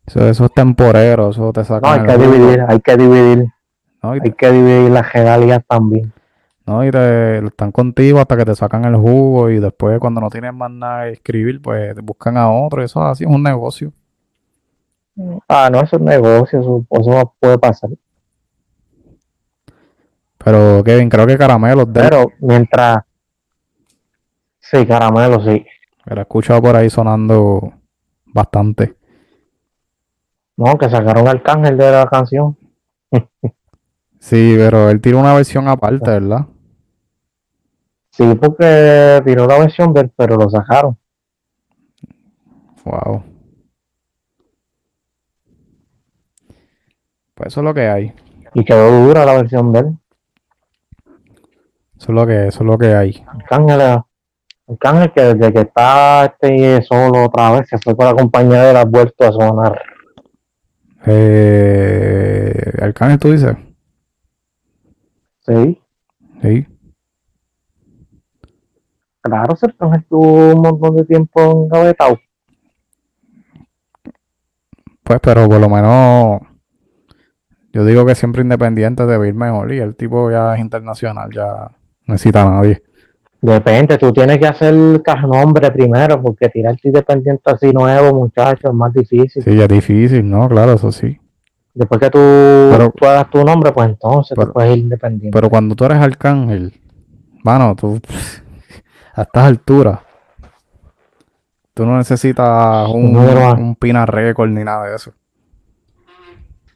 eso, 0.06 0.28
eso 0.28 0.46
es 0.46 0.54
temporero, 0.54 1.30
eso 1.30 1.52
te 1.52 1.64
saca. 1.64 1.98
No, 1.98 2.02
hay 2.02 2.08
que 2.08 2.18
dividir, 2.18 2.66
hay 2.68 2.80
que 2.80 2.98
dividir. 2.98 3.46
Hay 4.02 4.32
que 4.32 4.52
dividir 4.52 4.90
las 4.90 5.14
regalías 5.14 5.64
también. 5.68 6.12
No, 6.66 6.84
y 6.86 6.92
te, 6.92 7.46
están 7.46 7.72
contigo 7.72 8.20
hasta 8.20 8.38
que 8.38 8.46
te 8.46 8.56
sacan 8.56 8.86
el 8.86 8.96
jugo 8.96 9.50
y 9.50 9.60
después 9.60 10.00
cuando 10.00 10.22
no 10.22 10.30
tienes 10.30 10.54
más 10.54 10.72
nada 10.72 11.06
que 11.06 11.12
escribir, 11.12 11.62
pues 11.62 11.94
te 11.94 12.02
buscan 12.02 12.38
a 12.38 12.50
otro. 12.50 12.84
Eso 12.84 13.04
así 13.04 13.24
es 13.24 13.30
un 13.30 13.44
negocio. 13.44 13.92
Ah, 15.48 15.70
no, 15.72 15.80
eso 15.82 15.98
es 15.98 16.02
un 16.02 16.06
negocio, 16.06 16.60
eso, 16.90 17.36
puede 17.40 17.58
pasar. 17.60 17.90
Pero 20.44 20.84
Kevin, 20.84 21.10
creo 21.10 21.28
que 21.28 21.38
Caramelo. 21.38 21.86
Pero 21.92 22.26
mientras. 22.40 23.00
Sí, 24.60 24.86
Caramelo, 24.86 25.44
sí. 25.44 25.66
Me 26.06 26.16
lo 26.16 26.22
he 26.22 26.24
escuchado 26.24 26.62
por 26.62 26.76
ahí 26.76 26.90
sonando 26.90 27.74
bastante. 28.26 28.96
No, 30.58 30.78
que 30.78 30.90
sacaron 30.90 31.28
el 31.28 31.42
cángel 31.42 31.78
de 31.78 31.92
la 31.92 32.08
canción. 32.08 32.58
Sí, 34.22 34.54
pero 34.56 34.92
él 34.92 35.02
tiró 35.02 35.20
una 35.20 35.34
versión 35.34 35.68
aparte, 35.68 36.08
¿verdad? 36.08 36.46
Sí, 38.12 38.36
porque 38.40 39.20
tiró 39.26 39.48
la 39.48 39.58
versión 39.58 39.92
de 39.96 40.02
él, 40.02 40.12
pero 40.16 40.36
lo 40.36 40.48
sacaron. 40.48 40.96
Wow. 42.86 43.24
Pues 47.34 47.48
eso 47.48 47.62
es 47.62 47.66
lo 47.66 47.74
que 47.74 47.88
hay. 47.88 48.14
Y 48.54 48.64
quedó 48.64 49.08
dura 49.08 49.26
la 49.26 49.34
versión 49.38 49.74
de 49.74 49.80
él. 49.80 49.98
Eso 52.02 52.12
es 52.12 52.16
lo 52.16 52.26
que, 52.26 52.48
eso 52.48 52.60
es 52.62 52.66
lo 52.66 52.78
que 52.80 52.96
hay. 52.96 53.24
Arcángel, 53.28 54.02
Arcángel 54.68 55.12
que 55.14 55.22
desde 55.22 55.54
que 55.54 55.62
está 55.62 56.26
este 56.26 56.82
solo 56.82 57.26
otra 57.26 57.52
vez, 57.52 57.70
se 57.70 57.78
fue 57.78 57.96
con 57.96 58.08
la 58.08 58.16
compañía 58.16 58.64
de 58.64 58.74
la 58.74 58.86
vuelto 58.86 59.24
a 59.24 59.32
sonar. 59.32 59.80
Eh, 61.06 62.72
Arcángel, 62.82 63.20
tú 63.20 63.32
dices. 63.32 63.56
Sí. 65.46 65.80
Sí. 66.42 66.68
Claro, 69.22 69.56
Sergio 69.56 69.94
estuvo 69.94 70.56
un 70.56 70.60
montón 70.60 70.96
de 70.96 71.06
tiempo 71.06 71.66
engavetado. 71.66 72.20
Pues, 75.04 75.20
pero 75.22 75.48
por 75.48 75.60
lo 75.60 75.70
menos 75.70 76.42
yo 77.72 77.86
digo 77.86 78.08
que 78.08 78.16
siempre 78.16 78.42
independiente 78.42 79.06
debe 79.06 79.28
ir 79.28 79.36
mejor 79.36 79.72
y 79.72 79.78
el 79.78 79.96
tipo 79.96 80.32
ya 80.32 80.56
es 80.56 80.62
internacional, 80.62 81.30
ya 81.32 81.70
necesita 82.06 82.44
a 82.44 82.52
nadie. 82.52 82.82
Depende, 83.42 83.98
tú 83.98 84.14
tienes 84.14 84.38
que 84.38 84.46
hacer 84.46 84.74
nombre 84.74 85.72
primero, 85.72 86.22
porque 86.22 86.48
tirarte 86.50 86.88
independiente 86.88 87.42
así 87.46 87.72
nuevo, 87.72 88.14
muchacho, 88.14 88.68
es 88.68 88.74
más 88.74 88.94
difícil. 88.94 89.44
Sí, 89.44 89.60
es 89.60 89.68
difícil, 89.68 90.30
¿no? 90.30 90.48
Claro, 90.48 90.74
eso 90.74 90.92
sí. 90.92 91.20
Después 91.74 92.00
que 92.00 92.10
tú 92.12 92.94
puedas 93.00 93.30
tu 93.30 93.44
nombre, 93.44 93.72
pues 93.72 93.90
entonces 93.90 94.38
te 94.38 94.46
puedes 94.46 94.78
ir 94.78 94.84
independiente. 94.84 95.36
Pero 95.36 95.50
cuando 95.50 95.76
tú 95.76 95.86
eres 95.86 95.98
arcángel, 95.98 96.74
mano, 97.44 97.76
tú 97.76 98.00
a 99.16 99.24
estas 99.24 99.44
alturas, 99.44 100.00
tú 101.74 101.86
no 101.86 101.98
necesitas 101.98 102.88
un, 102.90 103.16
un 103.16 103.76
Pina 103.76 104.06
Record 104.06 104.50
ni 104.52 104.64
nada 104.64 104.88
de 104.88 104.96
eso. 104.96 105.14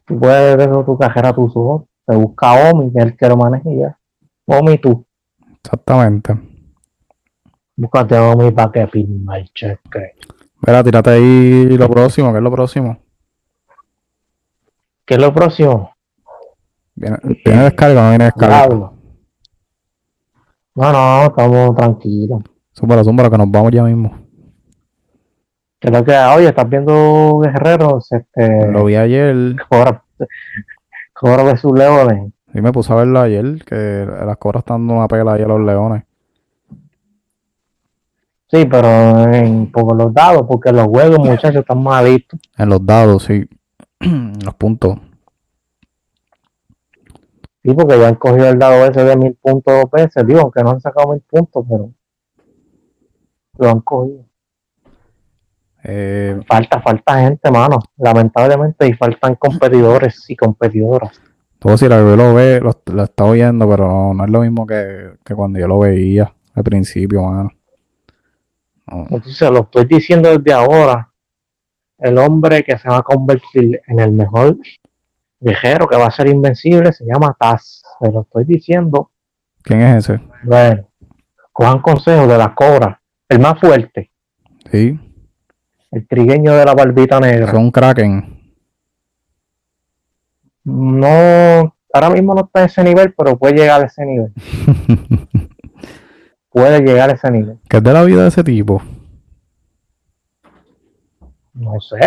Tú 0.05 0.19
puedes 0.19 0.55
ver 0.57 0.71
tu 0.85 0.97
cajera 0.97 1.33
tú 1.33 1.49
solo. 1.49 1.87
se 2.07 2.15
busca 2.15 2.71
Omi, 2.71 2.91
que 2.91 2.99
es 2.99 3.05
el 3.05 3.17
que 3.17 3.27
lo 3.27 3.37
maneja 3.37 3.69
y 3.69 3.79
ya. 3.79 3.97
Omi 4.45 4.77
tú. 4.77 5.05
Exactamente. 5.65 6.37
Búscate 7.75 8.15
a 8.15 8.29
Omi 8.29 8.51
para 8.51 8.71
que 8.71 8.87
firme 8.87 9.39
el 9.39 9.51
cheque. 9.51 10.13
Mira, 10.65 10.83
tírate 10.83 11.09
ahí 11.09 11.75
lo 11.75 11.89
próximo, 11.89 12.31
¿qué 12.31 12.37
es 12.37 12.43
lo 12.43 12.51
próximo? 12.51 12.99
¿Qué 15.05 15.15
es 15.15 15.19
lo 15.19 15.33
próximo? 15.33 15.91
¿Viene, 16.93 17.17
viene 17.43 17.63
descarga 17.63 17.99
o 17.99 18.03
no 18.03 18.09
viene 18.11 18.25
descarga? 18.25 18.57
Diablo. 18.57 18.93
No, 20.75 20.91
no, 20.91 21.25
estamos 21.25 21.75
tranquilos. 21.75 22.43
Súbalo, 22.71 23.03
súbalo, 23.03 23.31
que 23.31 23.37
nos 23.37 23.49
vamos 23.51 23.71
ya 23.71 23.83
mismo. 23.83 24.15
Lo 25.81 26.03
que, 26.03 26.15
oye, 26.15 26.47
estás 26.47 26.69
viendo 26.69 27.39
Guerreros, 27.39 28.11
este, 28.11 28.71
Lo 28.71 28.85
vi 28.85 28.95
ayer, 28.95 29.55
Cobra, 29.67 30.03
Cobra 31.13 31.43
versus 31.43 31.77
Leones. 31.77 32.34
Sí 32.55 32.61
me 32.61 32.71
puse 32.71 32.93
a 32.93 32.95
verlo 32.95 33.19
ayer, 33.19 33.65
que 33.65 34.07
las 34.25 34.37
cobras 34.37 34.61
están 34.61 34.87
dando 34.87 34.93
una 34.93 35.09
pela 35.09 35.33
ahí 35.33 35.41
a 35.41 35.47
los 35.47 35.59
leones. 35.59 36.03
Sí, 38.49 38.65
pero 38.65 38.87
en, 39.33 39.69
por 39.69 39.93
los 39.93 40.13
dados, 40.13 40.43
porque 40.47 40.71
los 40.71 40.87
juegos, 40.87 41.19
muchachos, 41.19 41.57
están 41.57 41.83
malitos. 41.83 42.39
En 42.57 42.69
los 42.69 42.85
dados, 42.85 43.23
sí. 43.23 43.45
los 43.99 44.55
puntos. 44.55 44.97
Sí, 47.61 47.73
porque 47.73 47.99
ya 47.99 48.07
han 48.07 48.15
cogido 48.15 48.47
el 48.47 48.57
dado 48.57 48.85
ese 48.85 49.03
de 49.03 49.17
mil 49.17 49.33
puntos 49.35 49.73
dos 49.73 49.91
veces. 49.91 50.25
Digo, 50.25 50.39
aunque 50.39 50.63
no 50.63 50.69
han 50.69 50.79
sacado 50.79 51.11
mil 51.11 51.21
puntos, 51.29 51.65
pero 51.69 51.91
lo 53.57 53.69
han 53.69 53.81
cogido. 53.81 54.23
Eh, 55.83 56.39
Falta, 56.47 56.81
falta 56.81 57.19
gente, 57.19 57.51
mano. 57.51 57.79
Lamentablemente, 57.97 58.87
y 58.87 58.93
faltan 58.93 59.35
competidores 59.35 60.29
y 60.29 60.37
competidoras. 60.37 61.19
Todo 61.59 61.77
si 61.77 61.87
la 61.87 61.97
bebé 61.97 62.17
lo 62.17 62.33
ve, 62.33 62.59
lo, 62.61 62.81
lo 62.93 63.03
está 63.03 63.23
oyendo, 63.25 63.67
pero 63.69 63.87
no, 63.87 64.13
no 64.13 64.23
es 64.25 64.29
lo 64.29 64.41
mismo 64.41 64.65
que, 64.67 65.11
que 65.23 65.33
cuando 65.35 65.59
yo 65.59 65.67
lo 65.67 65.79
veía 65.79 66.31
al 66.53 66.63
principio, 66.63 67.23
mano. 67.23 67.51
No. 68.87 69.07
Entonces, 69.09 69.49
lo 69.49 69.61
estoy 69.61 69.85
diciendo 69.85 70.29
desde 70.37 70.53
ahora. 70.53 71.11
El 71.97 72.17
hombre 72.17 72.63
que 72.63 72.77
se 72.77 72.89
va 72.89 72.97
a 72.97 73.01
convertir 73.03 73.81
en 73.87 73.99
el 73.99 74.11
mejor 74.11 74.57
viajero 75.39 75.87
que 75.87 75.97
va 75.97 76.07
a 76.07 76.11
ser 76.11 76.27
invencible 76.27 76.91
se 76.91 77.05
llama 77.05 77.35
Taz. 77.39 77.81
Se 77.99 78.11
lo 78.11 78.21
estoy 78.21 78.43
diciendo. 78.43 79.11
¿Quién 79.63 79.81
es 79.81 80.09
ese? 80.09 80.21
Bueno, 80.43 80.89
cojan 81.53 81.81
consejos 81.81 82.27
de 82.27 82.37
la 82.37 82.53
cobra. 82.53 83.01
El 83.29 83.39
más 83.39 83.59
fuerte. 83.59 84.11
Sí, 84.71 84.99
El 85.89 86.07
trigueño 86.07 86.53
de 86.53 86.65
la 86.65 86.73
barbita 86.73 87.19
negra. 87.19 87.49
son 87.51 87.63
un 87.63 87.71
kraken. 87.71 88.34
No, 90.65 91.75
ahora 91.93 92.09
mismo 92.09 92.33
no 92.33 92.41
está 92.41 92.61
en 92.61 92.65
ese 92.65 92.83
nivel, 92.83 93.13
pero 93.17 93.37
puede 93.37 93.53
llegar 93.55 93.81
a 93.81 93.85
ese 93.85 94.05
nivel. 94.05 94.33
Puede 96.49 96.79
llegar 96.79 97.09
a 97.09 97.13
ese 97.13 97.29
nivel. 97.31 97.59
¿Qué 97.69 97.77
es 97.77 97.83
de 97.83 97.91
la 97.91 98.03
vida 98.03 98.21
de 98.21 98.29
ese 98.29 98.41
tipo? 98.41 98.81
No 101.53 101.79
sé. 101.81 101.99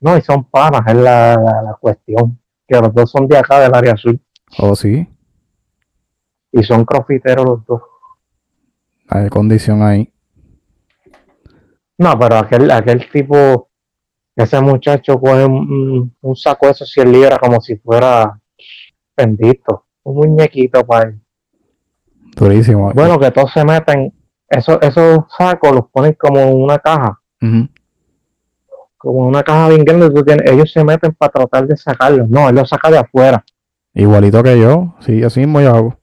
No, 0.00 0.16
y 0.16 0.20
son 0.20 0.44
panas, 0.44 0.82
es 0.86 0.94
la, 0.94 1.34
la, 1.34 1.62
la 1.62 1.74
cuestión. 1.80 2.38
Que 2.68 2.78
los 2.80 2.94
dos 2.94 3.10
son 3.10 3.26
de 3.26 3.36
acá 3.36 3.58
del 3.60 3.74
área 3.74 3.96
sur. 3.96 4.16
Oh, 4.58 4.76
sí, 4.76 5.08
Y 6.52 6.62
son 6.62 6.84
crofiteros 6.84 7.44
los 7.44 7.66
dos. 7.66 7.82
hay 9.08 9.28
condición 9.28 9.82
ahí. 9.82 10.12
No, 11.98 12.16
pero 12.18 12.36
aquel, 12.38 12.70
aquel 12.70 13.10
tipo, 13.10 13.70
ese 14.36 14.60
muchacho 14.60 15.18
coge 15.20 15.44
un, 15.44 16.12
saco 16.34 16.66
de 16.66 16.72
esos 16.72 16.90
100 16.90 17.12
libras 17.12 17.38
como 17.38 17.60
si 17.60 17.76
fuera 17.76 18.38
bendito. 19.16 19.84
Un 20.02 20.16
muñequito 20.16 20.84
para 20.84 21.08
él. 21.10 21.20
Durísimo. 22.36 22.92
Bueno, 22.92 23.18
que 23.18 23.30
todos 23.30 23.52
se 23.52 23.64
meten, 23.64 24.12
esos, 24.48 24.78
esos 24.82 25.20
sacos 25.38 25.72
los 25.72 25.88
ponen 25.90 26.14
como 26.14 26.38
en 26.40 26.62
una 26.62 26.78
caja. 26.78 27.18
Ujú. 27.40 27.68
como 28.96 29.26
una 29.28 29.42
caja 29.42 29.68
bien 29.68 29.84
grande, 29.84 30.08
tú 30.08 30.24
tienes- 30.24 30.50
ellos 30.50 30.72
se 30.72 30.82
meten 30.82 31.12
para 31.12 31.30
tratar 31.30 31.66
de 31.66 31.76
sacarlos. 31.76 32.26
No, 32.28 32.48
él 32.48 32.54
los 32.54 32.70
saca 32.70 32.90
de 32.90 32.96
afuera. 32.96 33.44
Igualito 33.92 34.42
que 34.42 34.58
yo, 34.58 34.94
sí, 35.00 35.22
así 35.22 35.40
mismo 35.40 35.60
yo 35.60 35.74
hago. 35.74 35.98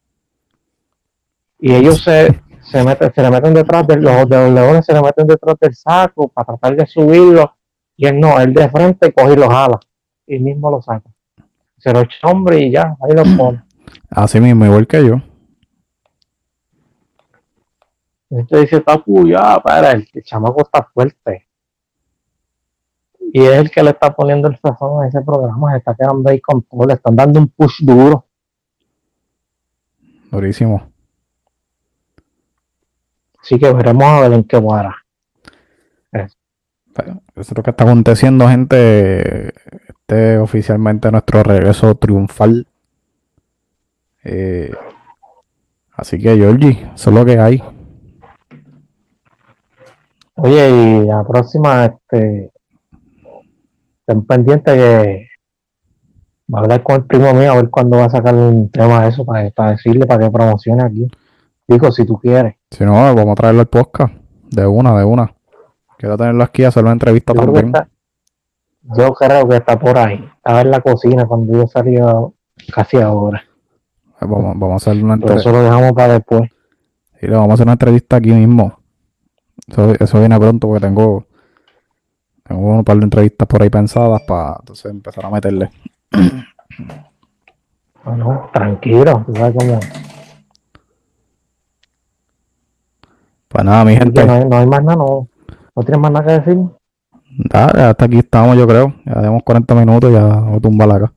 Y 1.59 1.73
ellos 1.73 2.03
se, 2.03 2.41
se 2.61 2.83
meten, 2.83 3.11
se 3.13 3.21
le 3.23 3.31
meten 3.31 3.55
detrás 3.55 3.87
de 3.87 3.97
los, 3.97 4.29
de 4.29 4.37
los 4.37 4.53
leones, 4.53 4.85
se 4.85 4.93
le 4.93 5.01
meten 5.01 5.25
detrás 5.25 5.55
del 5.59 5.73
saco 5.75 6.27
para 6.27 6.45
tratar 6.45 6.75
de 6.75 6.85
subirlo. 6.85 7.55
Y 8.01 8.07
él 8.07 8.19
no, 8.19 8.39
él 8.39 8.51
de 8.51 8.67
frente 8.67 9.13
coge 9.13 9.33
y 9.33 9.35
los 9.35 9.47
jala. 9.47 9.79
Y 10.25 10.39
mismo 10.39 10.71
lo 10.71 10.81
saca. 10.81 11.07
Se 11.77 11.93
lo 11.93 11.99
echa 11.99 12.27
hombre 12.27 12.59
y 12.59 12.71
ya, 12.71 12.97
ahí 12.99 13.13
lo 13.13 13.23
pone. 13.37 13.63
Así 14.09 14.39
mismo, 14.39 14.65
igual 14.65 14.87
que 14.87 15.05
yo. 15.05 15.21
Entonces 18.31 18.71
dice, 18.71 18.81
Tapu, 18.81 19.27
ya, 19.27 19.59
para, 19.59 19.91
el, 19.91 20.09
el 20.11 20.23
chamaco 20.23 20.63
está 20.63 20.81
fuerte. 20.81 21.47
Y 23.31 23.43
es 23.43 23.53
el 23.53 23.69
que 23.69 23.83
le 23.83 23.91
está 23.91 24.11
poniendo 24.15 24.47
el 24.47 24.57
sazón 24.57 25.03
a 25.03 25.07
ese 25.07 25.21
programa, 25.21 25.73
se 25.73 25.77
está 25.77 25.93
quedando 25.93 26.27
ahí 26.27 26.41
con 26.41 26.63
todo, 26.63 26.87
le 26.87 26.95
están 26.95 27.15
dando 27.15 27.39
un 27.39 27.49
push 27.49 27.83
duro. 27.83 28.25
Durísimo. 30.31 30.91
Así 33.39 33.59
que 33.59 33.71
veremos 33.71 34.05
a 34.05 34.21
ver 34.21 34.33
en 34.33 34.43
qué 34.43 34.57
guara. 34.57 34.97
Eso 36.95 37.21
es 37.35 37.57
lo 37.57 37.63
que 37.63 37.71
está 37.71 37.83
aconteciendo, 37.83 38.47
gente. 38.47 39.53
Este 39.87 40.35
es 40.35 40.39
oficialmente 40.39 41.11
nuestro 41.11 41.43
regreso 41.43 41.95
triunfal. 41.95 42.67
Eh, 44.23 44.71
así 45.93 46.19
que, 46.19 46.35
Georgie, 46.35 46.89
eso 46.93 47.09
es 47.09 47.15
lo 47.15 47.25
que 47.25 47.39
hay. 47.39 47.63
Oye, 50.35 50.69
y 50.69 51.05
la 51.05 51.23
próxima, 51.23 51.85
este, 51.85 52.51
estén 53.99 54.25
pendientes 54.25 54.73
que 54.73 55.27
va 56.53 56.59
a 56.59 56.61
hablar 56.63 56.83
con 56.83 56.95
el 56.97 57.05
primo 57.05 57.33
mío 57.33 57.51
a 57.51 57.55
ver 57.55 57.69
cuándo 57.69 57.97
va 57.97 58.05
a 58.05 58.09
sacar 58.09 58.35
un 58.35 58.69
tema 58.69 59.03
de 59.03 59.09
eso 59.09 59.23
para, 59.23 59.49
para 59.51 59.71
decirle 59.71 60.05
para 60.05 60.25
que 60.25 60.31
promocione 60.31 60.83
aquí. 60.83 61.07
Digo, 61.67 61.91
si 61.91 62.05
tú 62.05 62.19
quieres. 62.19 62.55
Si 62.69 62.83
no, 62.83 62.93
vamos 62.93 63.31
a 63.31 63.35
traerlo 63.35 63.61
al 63.61 63.67
podcast. 63.67 64.13
De 64.49 64.65
una, 64.65 64.97
de 64.97 65.05
una. 65.05 65.33
Quiero 66.01 66.17
tenerlo 66.17 66.43
aquí, 66.43 66.63
hacer 66.63 66.81
una 66.81 66.93
entrevista 66.93 67.31
Yo 67.31 67.41
creo, 67.41 67.53
también. 67.53 67.75
está, 67.75 67.87
yo 68.97 69.13
creo 69.13 69.47
que 69.47 69.55
está 69.57 69.77
por 69.77 69.95
ahí. 69.99 70.27
Estaba 70.37 70.61
en 70.61 70.71
la 70.71 70.81
cocina 70.81 71.27
cuando 71.27 71.53
yo 71.53 71.67
salía 71.67 72.11
casi 72.73 72.97
ahora. 72.97 73.43
Eh, 74.19 74.25
Vamos, 74.25 74.57
vamos 74.57 74.71
a 74.71 74.75
hacer 74.89 75.03
una 75.03 75.13
entrevista. 75.13 75.47
eso 75.47 75.51
lo 75.51 75.61
dejamos 75.63 75.93
para 75.93 76.13
después. 76.13 76.49
Sí, 77.19 77.27
le 77.27 77.35
vamos 77.35 77.51
a 77.51 77.53
hacer 77.53 77.65
una 77.67 77.73
entrevista 77.73 78.15
aquí 78.15 78.31
mismo. 78.31 78.79
Eso, 79.67 79.93
eso 79.99 80.19
viene 80.19 80.39
pronto 80.39 80.67
porque 80.67 80.87
tengo, 80.87 81.27
tengo 82.45 82.61
un 82.79 82.83
par 82.83 82.97
de 82.97 83.03
entrevistas 83.03 83.47
por 83.47 83.61
ahí 83.61 83.69
pensadas 83.69 84.23
para 84.27 84.55
entonces 84.59 84.85
empezar 84.91 85.23
a 85.23 85.29
meterle. 85.29 85.69
Bueno, 88.03 88.49
tranquilo, 88.51 89.23
tú 89.27 89.35
sabes 89.35 89.55
cómo. 89.55 89.79
Pues 93.47 93.63
nada, 93.63 93.85
mi 93.85 93.95
gente. 93.95 94.25
no, 94.25 94.33
hay, 94.33 94.45
no 94.45 94.57
hay 94.57 94.65
más 94.65 94.83
nada, 94.83 94.95
no, 94.95 95.27
no 95.75 95.83
tienes 95.83 96.01
más 96.01 96.11
nada 96.11 96.25
que 96.25 96.49
decir. 96.49 96.63
Dale, 97.37 97.83
hasta 97.83 98.05
aquí 98.05 98.19
estamos, 98.19 98.57
yo 98.57 98.67
creo. 98.67 98.93
Ya 99.05 99.13
tenemos 99.13 99.43
40 99.43 99.75
minutos 99.75 100.09
y 100.09 100.13
ya 100.13 100.25
vamos 100.25 100.79
a 100.79 100.95
acá. 100.95 101.13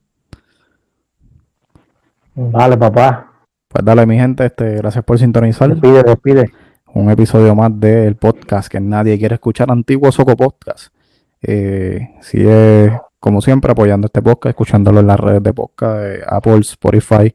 Dale, 2.35 2.77
papá. 2.77 3.33
Pues 3.69 3.85
dale, 3.85 4.07
mi 4.07 4.17
gente, 4.17 4.47
este, 4.47 4.77
gracias 4.77 5.05
por 5.05 5.19
sintonizar. 5.19 5.69
Despide, 5.69 6.03
despide. 6.03 6.51
Un 6.95 7.11
episodio 7.11 7.55
más 7.57 7.73
del 7.81 8.15
podcast 8.17 8.69
que 8.69 8.81
nadie 8.81 9.19
quiere 9.19 9.35
escuchar, 9.35 9.71
Antiguo 9.71 10.13
Soco 10.13 10.37
Podcast. 10.37 10.95
Eh, 11.43 12.11
sigue, 12.21 12.97
como 13.19 13.41
siempre, 13.41 13.73
apoyando 13.73 14.07
este 14.07 14.23
podcast, 14.23 14.51
escuchándolo 14.51 15.01
en 15.01 15.09
las 15.09 15.19
redes 15.19 15.43
de 15.43 15.53
podcast, 15.53 15.97
de 15.97 16.23
Apple, 16.27 16.59
Spotify. 16.61 17.35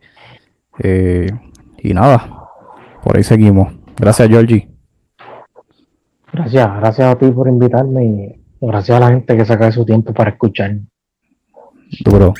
eh, 0.82 1.30
y 1.82 1.93
nada, 1.93 2.47
por 3.03 3.17
ahí 3.17 3.24
seguimos. 3.24 3.74
Gracias, 3.97 4.30
Georgie. 4.30 4.78
Gracias, 6.32 6.75
gracias 6.77 7.07
a 7.07 7.17
ti 7.17 7.27
por 7.32 7.47
invitarme 7.47 8.05
y 8.05 8.65
gracias 8.65 8.97
a 8.97 8.99
la 8.99 9.09
gente 9.09 9.36
que 9.36 9.45
saca 9.45 9.65
de 9.65 9.71
su 9.71 9.86
tiempo 9.86 10.13
para 10.13 10.32
escuchar. 10.32 10.75
Duro. 12.05 12.34